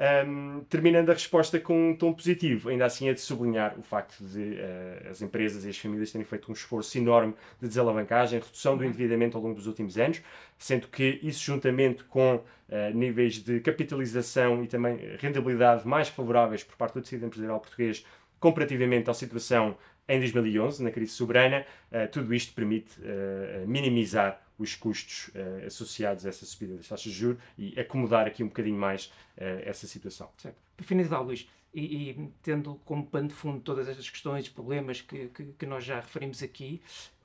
Um, 0.00 0.64
terminando 0.70 1.10
a 1.10 1.12
resposta 1.12 1.60
com 1.60 1.90
um 1.90 1.94
tom 1.94 2.14
positivo, 2.14 2.70
ainda 2.70 2.86
assim 2.86 3.10
é 3.10 3.12
de 3.12 3.20
sublinhar 3.20 3.78
o 3.78 3.82
facto 3.82 4.24
de 4.24 4.54
uh, 4.54 5.10
as 5.10 5.20
empresas 5.20 5.66
e 5.66 5.68
as 5.68 5.76
famílias 5.76 6.10
terem 6.10 6.24
feito 6.24 6.50
um 6.50 6.54
esforço 6.54 6.96
enorme 6.96 7.34
de 7.60 7.68
desalavancagem, 7.68 8.40
redução 8.40 8.78
do 8.78 8.82
uhum. 8.82 8.88
endividamento 8.88 9.36
ao 9.36 9.42
longo 9.42 9.56
dos 9.56 9.66
últimos 9.66 9.98
anos, 9.98 10.22
sendo 10.56 10.88
que 10.88 11.20
isso, 11.22 11.44
juntamente 11.44 12.02
com 12.04 12.36
uh, 12.36 12.42
níveis 12.94 13.34
de 13.34 13.60
capitalização 13.60 14.64
e 14.64 14.68
também 14.68 14.96
rentabilidade 15.18 15.86
mais 15.86 16.08
favoráveis 16.08 16.64
por 16.64 16.76
parte 16.76 16.94
do 16.94 17.02
tecido 17.02 17.26
empresarial 17.26 17.60
português, 17.60 18.06
comparativamente 18.40 19.08
à 19.08 19.14
situação 19.14 19.76
em 20.08 20.18
2011, 20.18 20.82
na 20.82 20.90
crise 20.90 21.12
soberana, 21.12 21.64
uh, 21.92 22.10
tudo 22.10 22.34
isto 22.34 22.52
permite 22.52 22.98
minimizar 23.66 24.42
os 24.58 24.74
custos 24.74 25.30
associados 25.64 26.26
a 26.26 26.28
essa 26.28 26.44
subida 26.44 26.76
das 26.76 26.88
taxas 26.88 27.12
de 27.12 27.18
juros 27.18 27.40
e 27.56 27.78
acomodar 27.80 28.26
aqui 28.26 28.42
um 28.42 28.48
bocadinho 28.48 28.76
mais 28.76 29.10
essa 29.36 29.86
situação. 29.86 30.28
Certo. 30.36 30.56
Para 30.76 30.84
finalizar, 30.84 31.22
Luís, 31.22 31.48
e, 31.72 32.10
e, 32.10 32.32
tendo 32.42 32.74
como 32.84 33.06
pano 33.06 33.28
de 33.28 33.34
fundo 33.34 33.60
todas 33.60 33.88
estas 33.88 34.10
questões 34.10 34.46
e 34.46 34.50
problemas 34.50 35.00
que, 35.00 35.28
que, 35.28 35.44
que, 35.58 35.66
nós 35.66 35.84
já 35.84 35.96
referimos 36.00 36.42
aqui, 36.42 36.82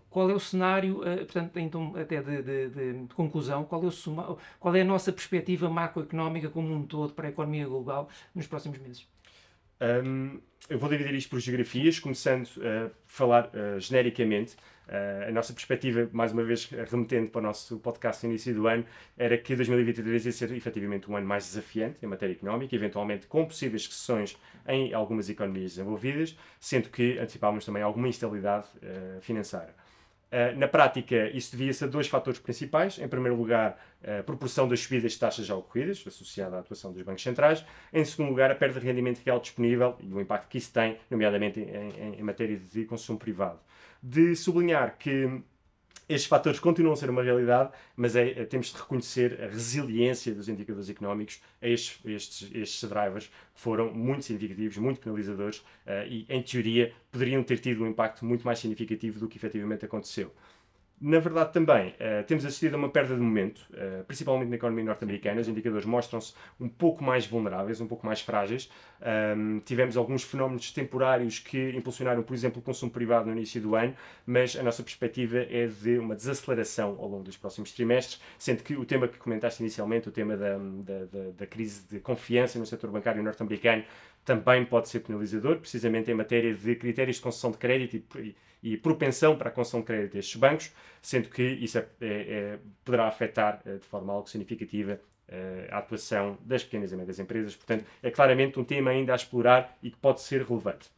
qual 0.09 0.29
é 0.29 0.33
o 0.33 0.39
cenário, 0.39 1.01
portanto, 1.01 1.59
então, 1.59 1.93
até 1.97 2.21
de, 2.21 2.41
de, 2.41 2.69
de, 2.69 3.13
conclusão, 3.13 3.65
qual 3.65 3.83
é, 3.83 3.87
o, 3.87 4.37
qual 4.57 4.75
é 4.75 4.79
a 4.79 4.85
nossa 4.85 5.11
perspectiva 5.11 5.69
macroeconómica 5.69 6.49
como 6.49 6.73
um 6.73 6.85
todo 6.85 7.11
para 7.11 7.27
a 7.27 7.31
economia 7.31 7.67
global 7.67 8.07
nos 8.33 8.47
próximos 8.47 8.77
meses? 8.77 9.05
Um, 9.81 10.39
eu 10.69 10.79
vou 10.79 10.89
dividir 10.89 11.13
isto 11.13 11.29
por 11.29 11.39
geografias, 11.39 11.99
começando 11.99 12.49
a 12.61 12.89
falar 13.05 13.47
uh, 13.47 13.79
genericamente. 13.79 14.55
Uh, 14.87 15.29
a 15.29 15.31
nossa 15.31 15.51
perspectiva, 15.51 16.07
mais 16.11 16.31
uma 16.31 16.43
vez 16.43 16.65
remetendo 16.65 17.29
para 17.29 17.39
o 17.39 17.41
nosso 17.41 17.79
podcast 17.79 18.25
no 18.25 18.31
início 18.31 18.53
do 18.53 18.67
ano, 18.67 18.85
era 19.17 19.37
que 19.37 19.55
2023 19.55 20.25
ia 20.25 20.31
ser 20.31 20.51
efetivamente 20.51 21.09
um 21.09 21.15
ano 21.15 21.27
mais 21.27 21.45
desafiante 21.45 21.97
em 22.03 22.07
matéria 22.07 22.33
económica, 22.33 22.75
eventualmente 22.75 23.27
com 23.27 23.45
possíveis 23.45 23.85
recessões 23.85 24.37
em 24.67 24.93
algumas 24.93 25.29
economias 25.29 25.71
desenvolvidas, 25.71 26.37
sendo 26.59 26.89
que 26.89 27.17
antecipávamos 27.17 27.65
também 27.65 27.83
alguma 27.83 28.07
instabilidade 28.07 28.67
uh, 28.77 29.21
financeira. 29.21 29.73
Uh, 30.31 30.57
na 30.57 30.67
prática, 30.67 31.29
isso 31.29 31.55
devia-se 31.55 31.83
a 31.83 31.87
dois 31.87 32.07
fatores 32.07 32.39
principais. 32.39 32.99
Em 32.99 33.07
primeiro 33.07 33.37
lugar, 33.37 33.79
a 34.03 34.23
proporção 34.23 34.67
das 34.67 34.81
subidas 34.81 35.13
de 35.13 35.19
taxas 35.19 35.45
já 35.45 35.55
ocorridas, 35.55 36.03
associada 36.05 36.57
à 36.57 36.59
atuação 36.59 36.91
dos 36.91 37.01
bancos 37.01 37.23
centrais. 37.23 37.65
Em 37.93 38.03
segundo 38.03 38.29
lugar, 38.29 38.51
a 38.51 38.55
perda 38.55 38.79
de 38.79 38.85
rendimento 38.85 39.21
real 39.23 39.39
disponível 39.39 39.95
e 39.99 40.13
o 40.13 40.19
impacto 40.19 40.49
que 40.49 40.57
isso 40.57 40.73
tem, 40.73 40.97
nomeadamente 41.09 41.59
em, 41.59 41.89
em, 41.89 42.19
em 42.19 42.23
matéria 42.23 42.57
de 42.57 42.85
consumo 42.85 43.17
privado. 43.17 43.59
De 44.01 44.35
sublinhar 44.35 44.97
que 44.97 45.41
estes 46.07 46.27
fatores 46.27 46.59
continuam 46.59 46.93
a 46.93 46.95
ser 46.95 47.09
uma 47.09 47.23
realidade, 47.23 47.71
mas 47.95 48.15
é, 48.15 48.29
é, 48.29 48.45
temos 48.45 48.67
de 48.67 48.77
reconhecer 48.77 49.41
a 49.41 49.47
resiliência 49.47 50.33
dos 50.33 50.47
indicadores 50.47 50.89
económicos 50.89 51.41
estes, 51.61 51.99
estes, 52.05 52.51
estes 52.53 52.89
drivers 52.89 53.31
foram 53.53 53.91
muito 53.93 54.23
significativos, 54.25 54.77
muito 54.77 54.99
penalizadores 54.99 55.59
uh, 55.59 56.07
e, 56.07 56.25
em 56.29 56.41
teoria, 56.41 56.93
poderiam 57.11 57.41
ter 57.43 57.59
tido 57.59 57.83
um 57.83 57.87
impacto 57.87 58.23
muito 58.23 58.45
mais 58.45 58.59
significativo 58.59 59.19
do 59.19 59.27
que 59.27 59.37
efetivamente 59.37 59.85
aconteceu. 59.85 60.31
Na 60.99 61.19
verdade, 61.19 61.51
também 61.51 61.89
uh, 61.89 62.23
temos 62.25 62.45
assistido 62.45 62.75
a 62.75 62.77
uma 62.77 62.89
perda 62.89 63.13
de 63.13 63.21
momento, 63.21 63.59
uh, 63.71 64.03
principalmente 64.05 64.47
na 64.47 64.55
economia 64.55 64.85
norte-americana. 64.85 65.41
Os 65.41 65.47
indicadores 65.47 65.85
mostram-se 65.85 66.33
um 66.57 66.69
pouco 66.69 67.03
mais 67.03 67.27
vulneráveis, 67.27 67.81
um 67.81 67.87
pouco 67.87 68.05
mais 68.05 68.21
frágeis. 68.21 68.71
Um, 69.37 69.59
tivemos 69.59 69.97
alguns 69.97 70.23
fenómenos 70.23 70.71
temporários 70.71 71.37
que 71.39 71.71
impulsionaram, 71.75 72.23
por 72.23 72.33
exemplo, 72.33 72.59
o 72.59 72.61
consumo 72.61 72.91
privado 72.91 73.25
no 73.25 73.33
início 73.33 73.61
do 73.61 73.75
ano, 73.75 73.93
mas 74.25 74.55
a 74.55 74.63
nossa 74.63 74.81
perspectiva 74.81 75.39
é 75.39 75.67
de 75.67 75.99
uma 75.99 76.15
desaceleração 76.15 76.95
ao 76.97 77.09
longo 77.09 77.23
dos 77.23 77.35
próximos 77.35 77.73
trimestres, 77.73 78.21
sendo 78.39 78.63
que 78.63 78.75
o 78.77 78.85
tema 78.85 79.07
que 79.07 79.17
comentaste 79.17 79.61
inicialmente, 79.61 80.07
o 80.07 80.11
tema 80.13 80.37
da, 80.37 80.57
da, 80.57 81.05
da, 81.05 81.31
da 81.37 81.45
crise 81.45 81.85
de 81.89 81.99
confiança 81.99 82.57
no 82.57 82.65
setor 82.65 82.89
bancário 82.89 83.21
norte-americano, 83.21 83.83
também 84.25 84.65
pode 84.65 84.89
ser 84.89 85.01
penalizador, 85.01 85.59
precisamente 85.59 86.09
em 86.09 86.15
matéria 86.15 86.53
de 86.53 86.75
critérios 86.75 87.17
de 87.17 87.21
concessão 87.21 87.51
de 87.51 87.57
crédito 87.57 88.19
e, 88.19 88.35
e 88.63 88.75
propensão 88.75 89.37
para 89.37 89.49
a 89.49 89.51
concessão 89.51 89.81
de 89.81 89.85
crédito 89.85 90.13
destes 90.13 90.35
bancos, 90.35 90.73
sendo 91.01 91.29
que 91.29 91.43
isso 91.43 91.77
é, 91.77 91.85
é, 92.01 92.07
é, 92.07 92.59
poderá 92.83 93.07
afetar 93.07 93.61
eh, 93.65 93.75
de 93.75 93.85
forma 93.85 94.11
algo 94.11 94.27
significativa 94.27 94.99
eh, 95.27 95.67
a 95.71 95.77
atuação 95.77 96.37
das 96.41 96.63
pequenas 96.63 96.91
e 96.91 96.95
médias 96.95 97.19
empresas. 97.19 97.55
Portanto, 97.55 97.85
é 98.01 98.09
claramente 98.09 98.59
um 98.59 98.63
tema 98.63 98.89
ainda 98.89 99.13
a 99.13 99.15
explorar 99.15 99.77
e 99.83 99.91
que 99.91 99.97
pode 99.97 100.21
ser 100.21 100.43
relevante. 100.43 100.89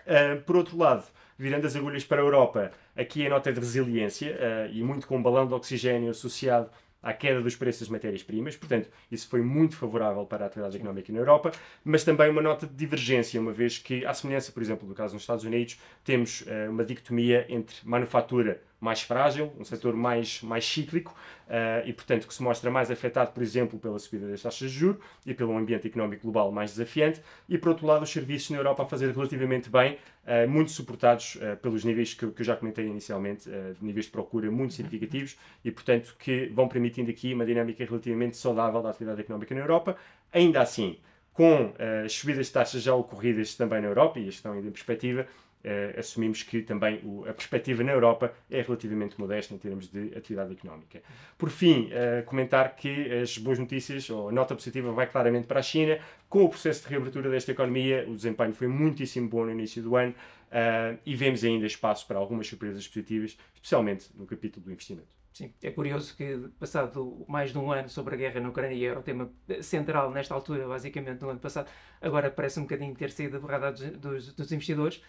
Uh, 0.00 0.40
por 0.42 0.56
outro 0.56 0.78
lado, 0.78 1.04
virando 1.38 1.66
as 1.66 1.76
agulhas 1.76 2.04
para 2.04 2.22
a 2.22 2.24
Europa, 2.24 2.70
aqui 2.96 3.26
a 3.26 3.30
nota 3.30 3.52
de 3.52 3.60
resiliência 3.60 4.32
uh, 4.32 4.72
e 4.72 4.82
muito 4.82 5.06
com 5.06 5.16
um 5.18 5.22
balão 5.22 5.46
de 5.46 5.52
oxigênio 5.52 6.10
associado 6.10 6.70
à 7.02 7.12
queda 7.12 7.40
dos 7.40 7.56
preços 7.56 7.80
das 7.80 7.88
matérias-primas, 7.88 8.56
portanto, 8.56 8.88
isso 9.10 9.28
foi 9.28 9.40
muito 9.40 9.76
favorável 9.76 10.24
para 10.26 10.44
a 10.44 10.46
atividade 10.46 10.76
económica 10.76 11.12
na 11.12 11.18
Europa, 11.18 11.52
mas 11.84 12.04
também 12.04 12.30
uma 12.30 12.42
nota 12.42 12.66
de 12.66 12.74
divergência, 12.74 13.40
uma 13.40 13.52
vez 13.52 13.78
que, 13.78 14.04
à 14.04 14.12
semelhança, 14.12 14.52
por 14.52 14.62
exemplo, 14.62 14.86
do 14.86 14.94
caso 14.94 15.14
nos 15.14 15.22
Estados 15.22 15.44
Unidos, 15.44 15.78
temos 16.04 16.42
uh, 16.42 16.70
uma 16.70 16.84
dicotomia 16.84 17.46
entre 17.48 17.76
manufatura 17.84 18.60
mais 18.80 19.02
frágil, 19.02 19.52
um 19.58 19.64
setor 19.64 19.94
mais, 19.94 20.40
mais 20.42 20.64
cíclico 20.64 21.14
uh, 21.46 21.86
e, 21.86 21.92
portanto, 21.92 22.26
que 22.26 22.32
se 22.32 22.42
mostra 22.42 22.70
mais 22.70 22.90
afetado, 22.90 23.30
por 23.32 23.42
exemplo, 23.42 23.78
pela 23.78 23.98
subida 23.98 24.26
das 24.28 24.40
taxas 24.40 24.70
de 24.70 24.78
juros 24.78 25.00
e 25.26 25.34
pelo 25.34 25.54
ambiente 25.56 25.86
económico 25.86 26.22
global 26.22 26.50
mais 26.50 26.70
desafiante, 26.70 27.20
e, 27.48 27.58
por 27.58 27.68
outro 27.68 27.86
lado, 27.86 28.02
os 28.02 28.10
serviços 28.10 28.50
na 28.50 28.56
Europa 28.56 28.82
a 28.82 28.86
fazer 28.86 29.12
relativamente 29.12 29.68
bem, 29.68 29.98
uh, 30.24 30.48
muito 30.48 30.70
suportados 30.70 31.36
uh, 31.36 31.56
pelos 31.58 31.84
níveis 31.84 32.14
que, 32.14 32.26
que, 32.28 32.40
eu 32.40 32.46
já 32.46 32.56
comentei 32.56 32.86
inicialmente, 32.86 33.50
níveis 33.82 34.06
de 34.06 34.12
procura 34.12 34.50
muito 34.50 34.72
significativos 34.72 35.36
e, 35.62 35.70
portanto, 35.70 36.16
que 36.18 36.46
vão 36.46 36.66
permitindo 36.66 37.10
aqui 37.10 37.34
uma 37.34 37.44
dinâmica 37.44 37.84
relativamente 37.84 38.36
saudável 38.36 38.80
da 38.80 38.90
atividade 38.90 39.20
económica 39.20 39.54
na 39.54 39.60
Europa. 39.60 39.96
Ainda 40.32 40.62
assim, 40.62 40.98
com 41.32 41.72
as 42.04 42.12
subidas 42.12 42.46
de 42.46 42.52
taxas 42.52 42.82
já 42.82 42.94
ocorridas 42.94 43.54
também 43.54 43.80
na 43.80 43.88
Europa, 43.88 44.18
e 44.18 44.28
estão 44.28 44.52
ainda 44.52 44.68
em 44.68 44.70
perspectiva, 44.70 45.26
Uh, 45.62 45.98
assumimos 45.98 46.42
que 46.42 46.62
também 46.62 47.00
o, 47.04 47.28
a 47.28 47.34
perspectiva 47.34 47.84
na 47.84 47.92
Europa 47.92 48.32
é 48.50 48.62
relativamente 48.62 49.20
modesta 49.20 49.52
em 49.52 49.58
termos 49.58 49.88
de 49.88 50.16
atividade 50.16 50.54
económica. 50.54 51.02
Por 51.36 51.50
fim, 51.50 51.90
uh, 51.92 52.24
comentar 52.24 52.74
que 52.76 53.12
as 53.12 53.36
boas 53.36 53.58
notícias, 53.58 54.08
ou 54.08 54.30
a 54.30 54.32
nota 54.32 54.54
positiva, 54.54 54.90
vai 54.90 55.06
claramente 55.06 55.46
para 55.46 55.60
a 55.60 55.62
China. 55.62 55.98
Com 56.30 56.44
o 56.44 56.48
processo 56.48 56.84
de 56.84 56.88
reabertura 56.88 57.28
desta 57.28 57.52
economia, 57.52 58.06
o 58.08 58.14
desempenho 58.14 58.54
foi 58.54 58.68
muitíssimo 58.68 59.28
bom 59.28 59.44
no 59.44 59.50
início 59.50 59.82
do 59.82 59.96
ano 59.96 60.14
uh, 60.14 60.98
e 61.04 61.14
vemos 61.14 61.44
ainda 61.44 61.66
espaço 61.66 62.06
para 62.06 62.18
algumas 62.18 62.46
surpresas 62.46 62.88
positivas, 62.88 63.36
especialmente 63.52 64.08
no 64.14 64.24
capítulo 64.24 64.64
do 64.64 64.72
investimento. 64.72 65.08
Sim, 65.32 65.54
é 65.62 65.70
curioso 65.70 66.16
que, 66.16 66.48
passado 66.58 67.24
mais 67.28 67.52
de 67.52 67.58
um 67.58 67.70
ano 67.70 67.88
sobre 67.88 68.14
a 68.14 68.18
guerra 68.18 68.40
na 68.40 68.48
Ucrânia, 68.48 68.90
era 68.90 68.98
o 68.98 69.02
tema 69.02 69.30
central 69.62 70.10
nesta 70.10 70.34
altura, 70.34 70.66
basicamente, 70.66 71.22
no 71.22 71.30
ano 71.30 71.38
passado, 71.38 71.70
agora 72.00 72.30
parece 72.30 72.58
um 72.58 72.64
bocadinho 72.64 72.94
ter 72.94 73.10
sido 73.10 73.36
aborrado 73.36 73.72
dos, 73.72 73.90
dos, 73.98 74.34
dos 74.34 74.52
investidores 74.52 75.00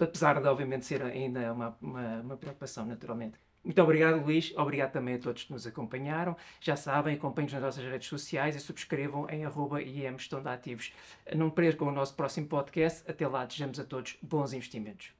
apesar 0.00 0.40
de 0.40 0.48
obviamente 0.48 0.86
ser 0.86 1.02
ainda 1.02 1.52
uma, 1.52 1.76
uma, 1.80 2.20
uma, 2.20 2.36
preocupação, 2.36 2.86
naturalmente. 2.86 3.38
Muito 3.62 3.82
obrigado, 3.82 4.22
Luís. 4.22 4.52
Obrigado 4.56 4.92
também 4.92 5.16
a 5.16 5.18
todos 5.18 5.44
que 5.44 5.52
nos 5.52 5.66
acompanharam. 5.66 6.36
Já 6.60 6.76
sabem, 6.76 7.16
acompanhem-nos 7.16 7.52
nas 7.54 7.62
nossas 7.62 7.84
redes 7.84 8.08
sociais 8.08 8.56
e 8.56 8.60
subscrevam 8.60 9.28
em 9.28 9.44
arroba 9.44 9.82
IEM 9.82 10.16
Gestão 10.18 10.42
de. 10.42 10.94
Não 11.34 11.50
percam 11.50 11.88
o 11.88 11.92
nosso 11.92 12.14
próximo 12.14 12.46
podcast. 12.46 13.08
Até 13.10 13.26
lá, 13.26 13.44
desejamos 13.44 13.78
a 13.78 13.84
todos 13.84 14.16
bons 14.22 14.52
investimentos. 14.52 15.17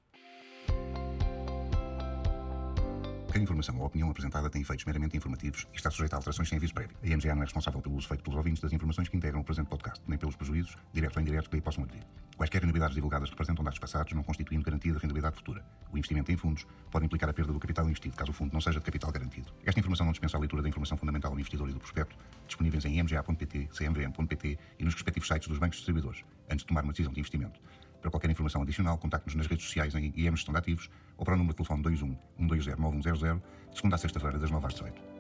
Qualquer 3.29 3.43
informação 3.43 3.79
ou 3.79 3.85
opinião 3.85 4.09
apresentada 4.09 4.49
tem 4.49 4.63
efeitos 4.63 4.87
meramente 4.87 5.15
informativos 5.15 5.67
e 5.75 5.77
está 5.77 5.91
sujeita 5.91 6.17
a 6.17 6.19
alterações 6.19 6.49
sem 6.49 6.57
aviso 6.57 6.73
prévio. 6.73 6.97
A 7.03 7.07
IMGA 7.07 7.35
não 7.35 7.43
é 7.43 7.45
responsável 7.45 7.79
pelo 7.83 7.95
uso 7.95 8.09
feito 8.09 8.25
pelos 8.25 8.39
ouvintes 8.39 8.63
das 8.63 8.73
informações 8.73 9.07
que 9.07 9.19
integram 9.19 9.43
o 9.43 9.45
presente 9.45 9.67
podcast, 9.67 10.03
nem 10.09 10.17
pelos 10.17 10.35
prejuízos, 10.35 10.75
diretos 10.95 11.15
ou 11.15 11.21
indiretos, 11.21 11.47
que 11.47 11.57
aí 11.57 11.61
possam 11.61 11.85
advir. 11.85 12.03
Quaisquer 12.39 12.63
rentabilidades 12.63 12.95
divulgadas 12.95 13.29
representam 13.29 13.63
dados 13.63 13.79
passados, 13.79 14.15
não 14.15 14.23
constituindo 14.23 14.65
garantia 14.65 14.93
de 14.93 14.99
rentabilidade 14.99 15.37
futura. 15.37 15.63
O 15.93 15.99
investimento 15.99 16.33
em 16.33 16.39
fundos 16.39 16.67
pode 16.91 17.05
implicar 17.05 17.29
a 17.29 17.35
perda 17.35 17.53
do 17.53 17.61
capital 17.61 17.85
investido, 17.85 18.17
caso 18.17 18.31
o 18.31 18.35
fundo 18.35 18.55
não 18.55 18.63
seja 18.63 18.79
de 18.79 18.87
capital 18.87 19.13
garantido. 19.13 19.53
Esta 19.63 19.79
informação 19.79 20.07
não 20.07 20.13
dispensa 20.13 20.39
a 20.39 20.41
leitura 20.41 20.63
da 20.63 20.69
informação 20.71 20.97
fundamental 20.97 21.31
do 21.31 21.39
investidor 21.39 21.69
e 21.69 21.75
do 21.75 21.81
prospecto, 21.81 22.17
disponíveis 22.47 22.83
em 22.87 22.99
imga.pt, 22.99 23.69
cmvm.pt 23.77 24.59
e 24.79 24.85
nos 24.85 24.95
respectivos 24.95 25.29
sites 25.29 25.49
dos 25.49 25.59
bancos 25.59 25.77
distribuidores, 25.77 26.25
antes 26.47 26.61
de 26.61 26.67
tomar 26.67 26.83
uma 26.83 26.93
decisão 26.93 27.13
de 27.13 27.21
investimento. 27.21 27.61
Para 28.01 28.11
qualquer 28.11 28.31
informação 28.31 28.63
adicional, 28.63 28.97
contacte-nos 28.97 29.35
nas 29.35 29.47
redes 29.47 29.67
sociais 29.67 29.95
em 29.95 30.13
IM 30.17 30.31
Gestão 30.31 30.55
de 30.55 30.61
Ativos 30.61 30.89
ou 31.19 31.25
para 31.25 31.35
o 31.35 31.37
número 31.37 31.53
de 31.53 31.57
telefone 31.57 31.83
21 31.83 32.17
120 32.39 32.79
9100, 32.79 33.43
de 33.71 33.77
segunda 33.77 33.97
a 33.97 33.99
sexta-feira, 33.99 34.39
das 34.39 34.51
9 34.51 34.67
às 34.67 34.75
18. 34.75 35.18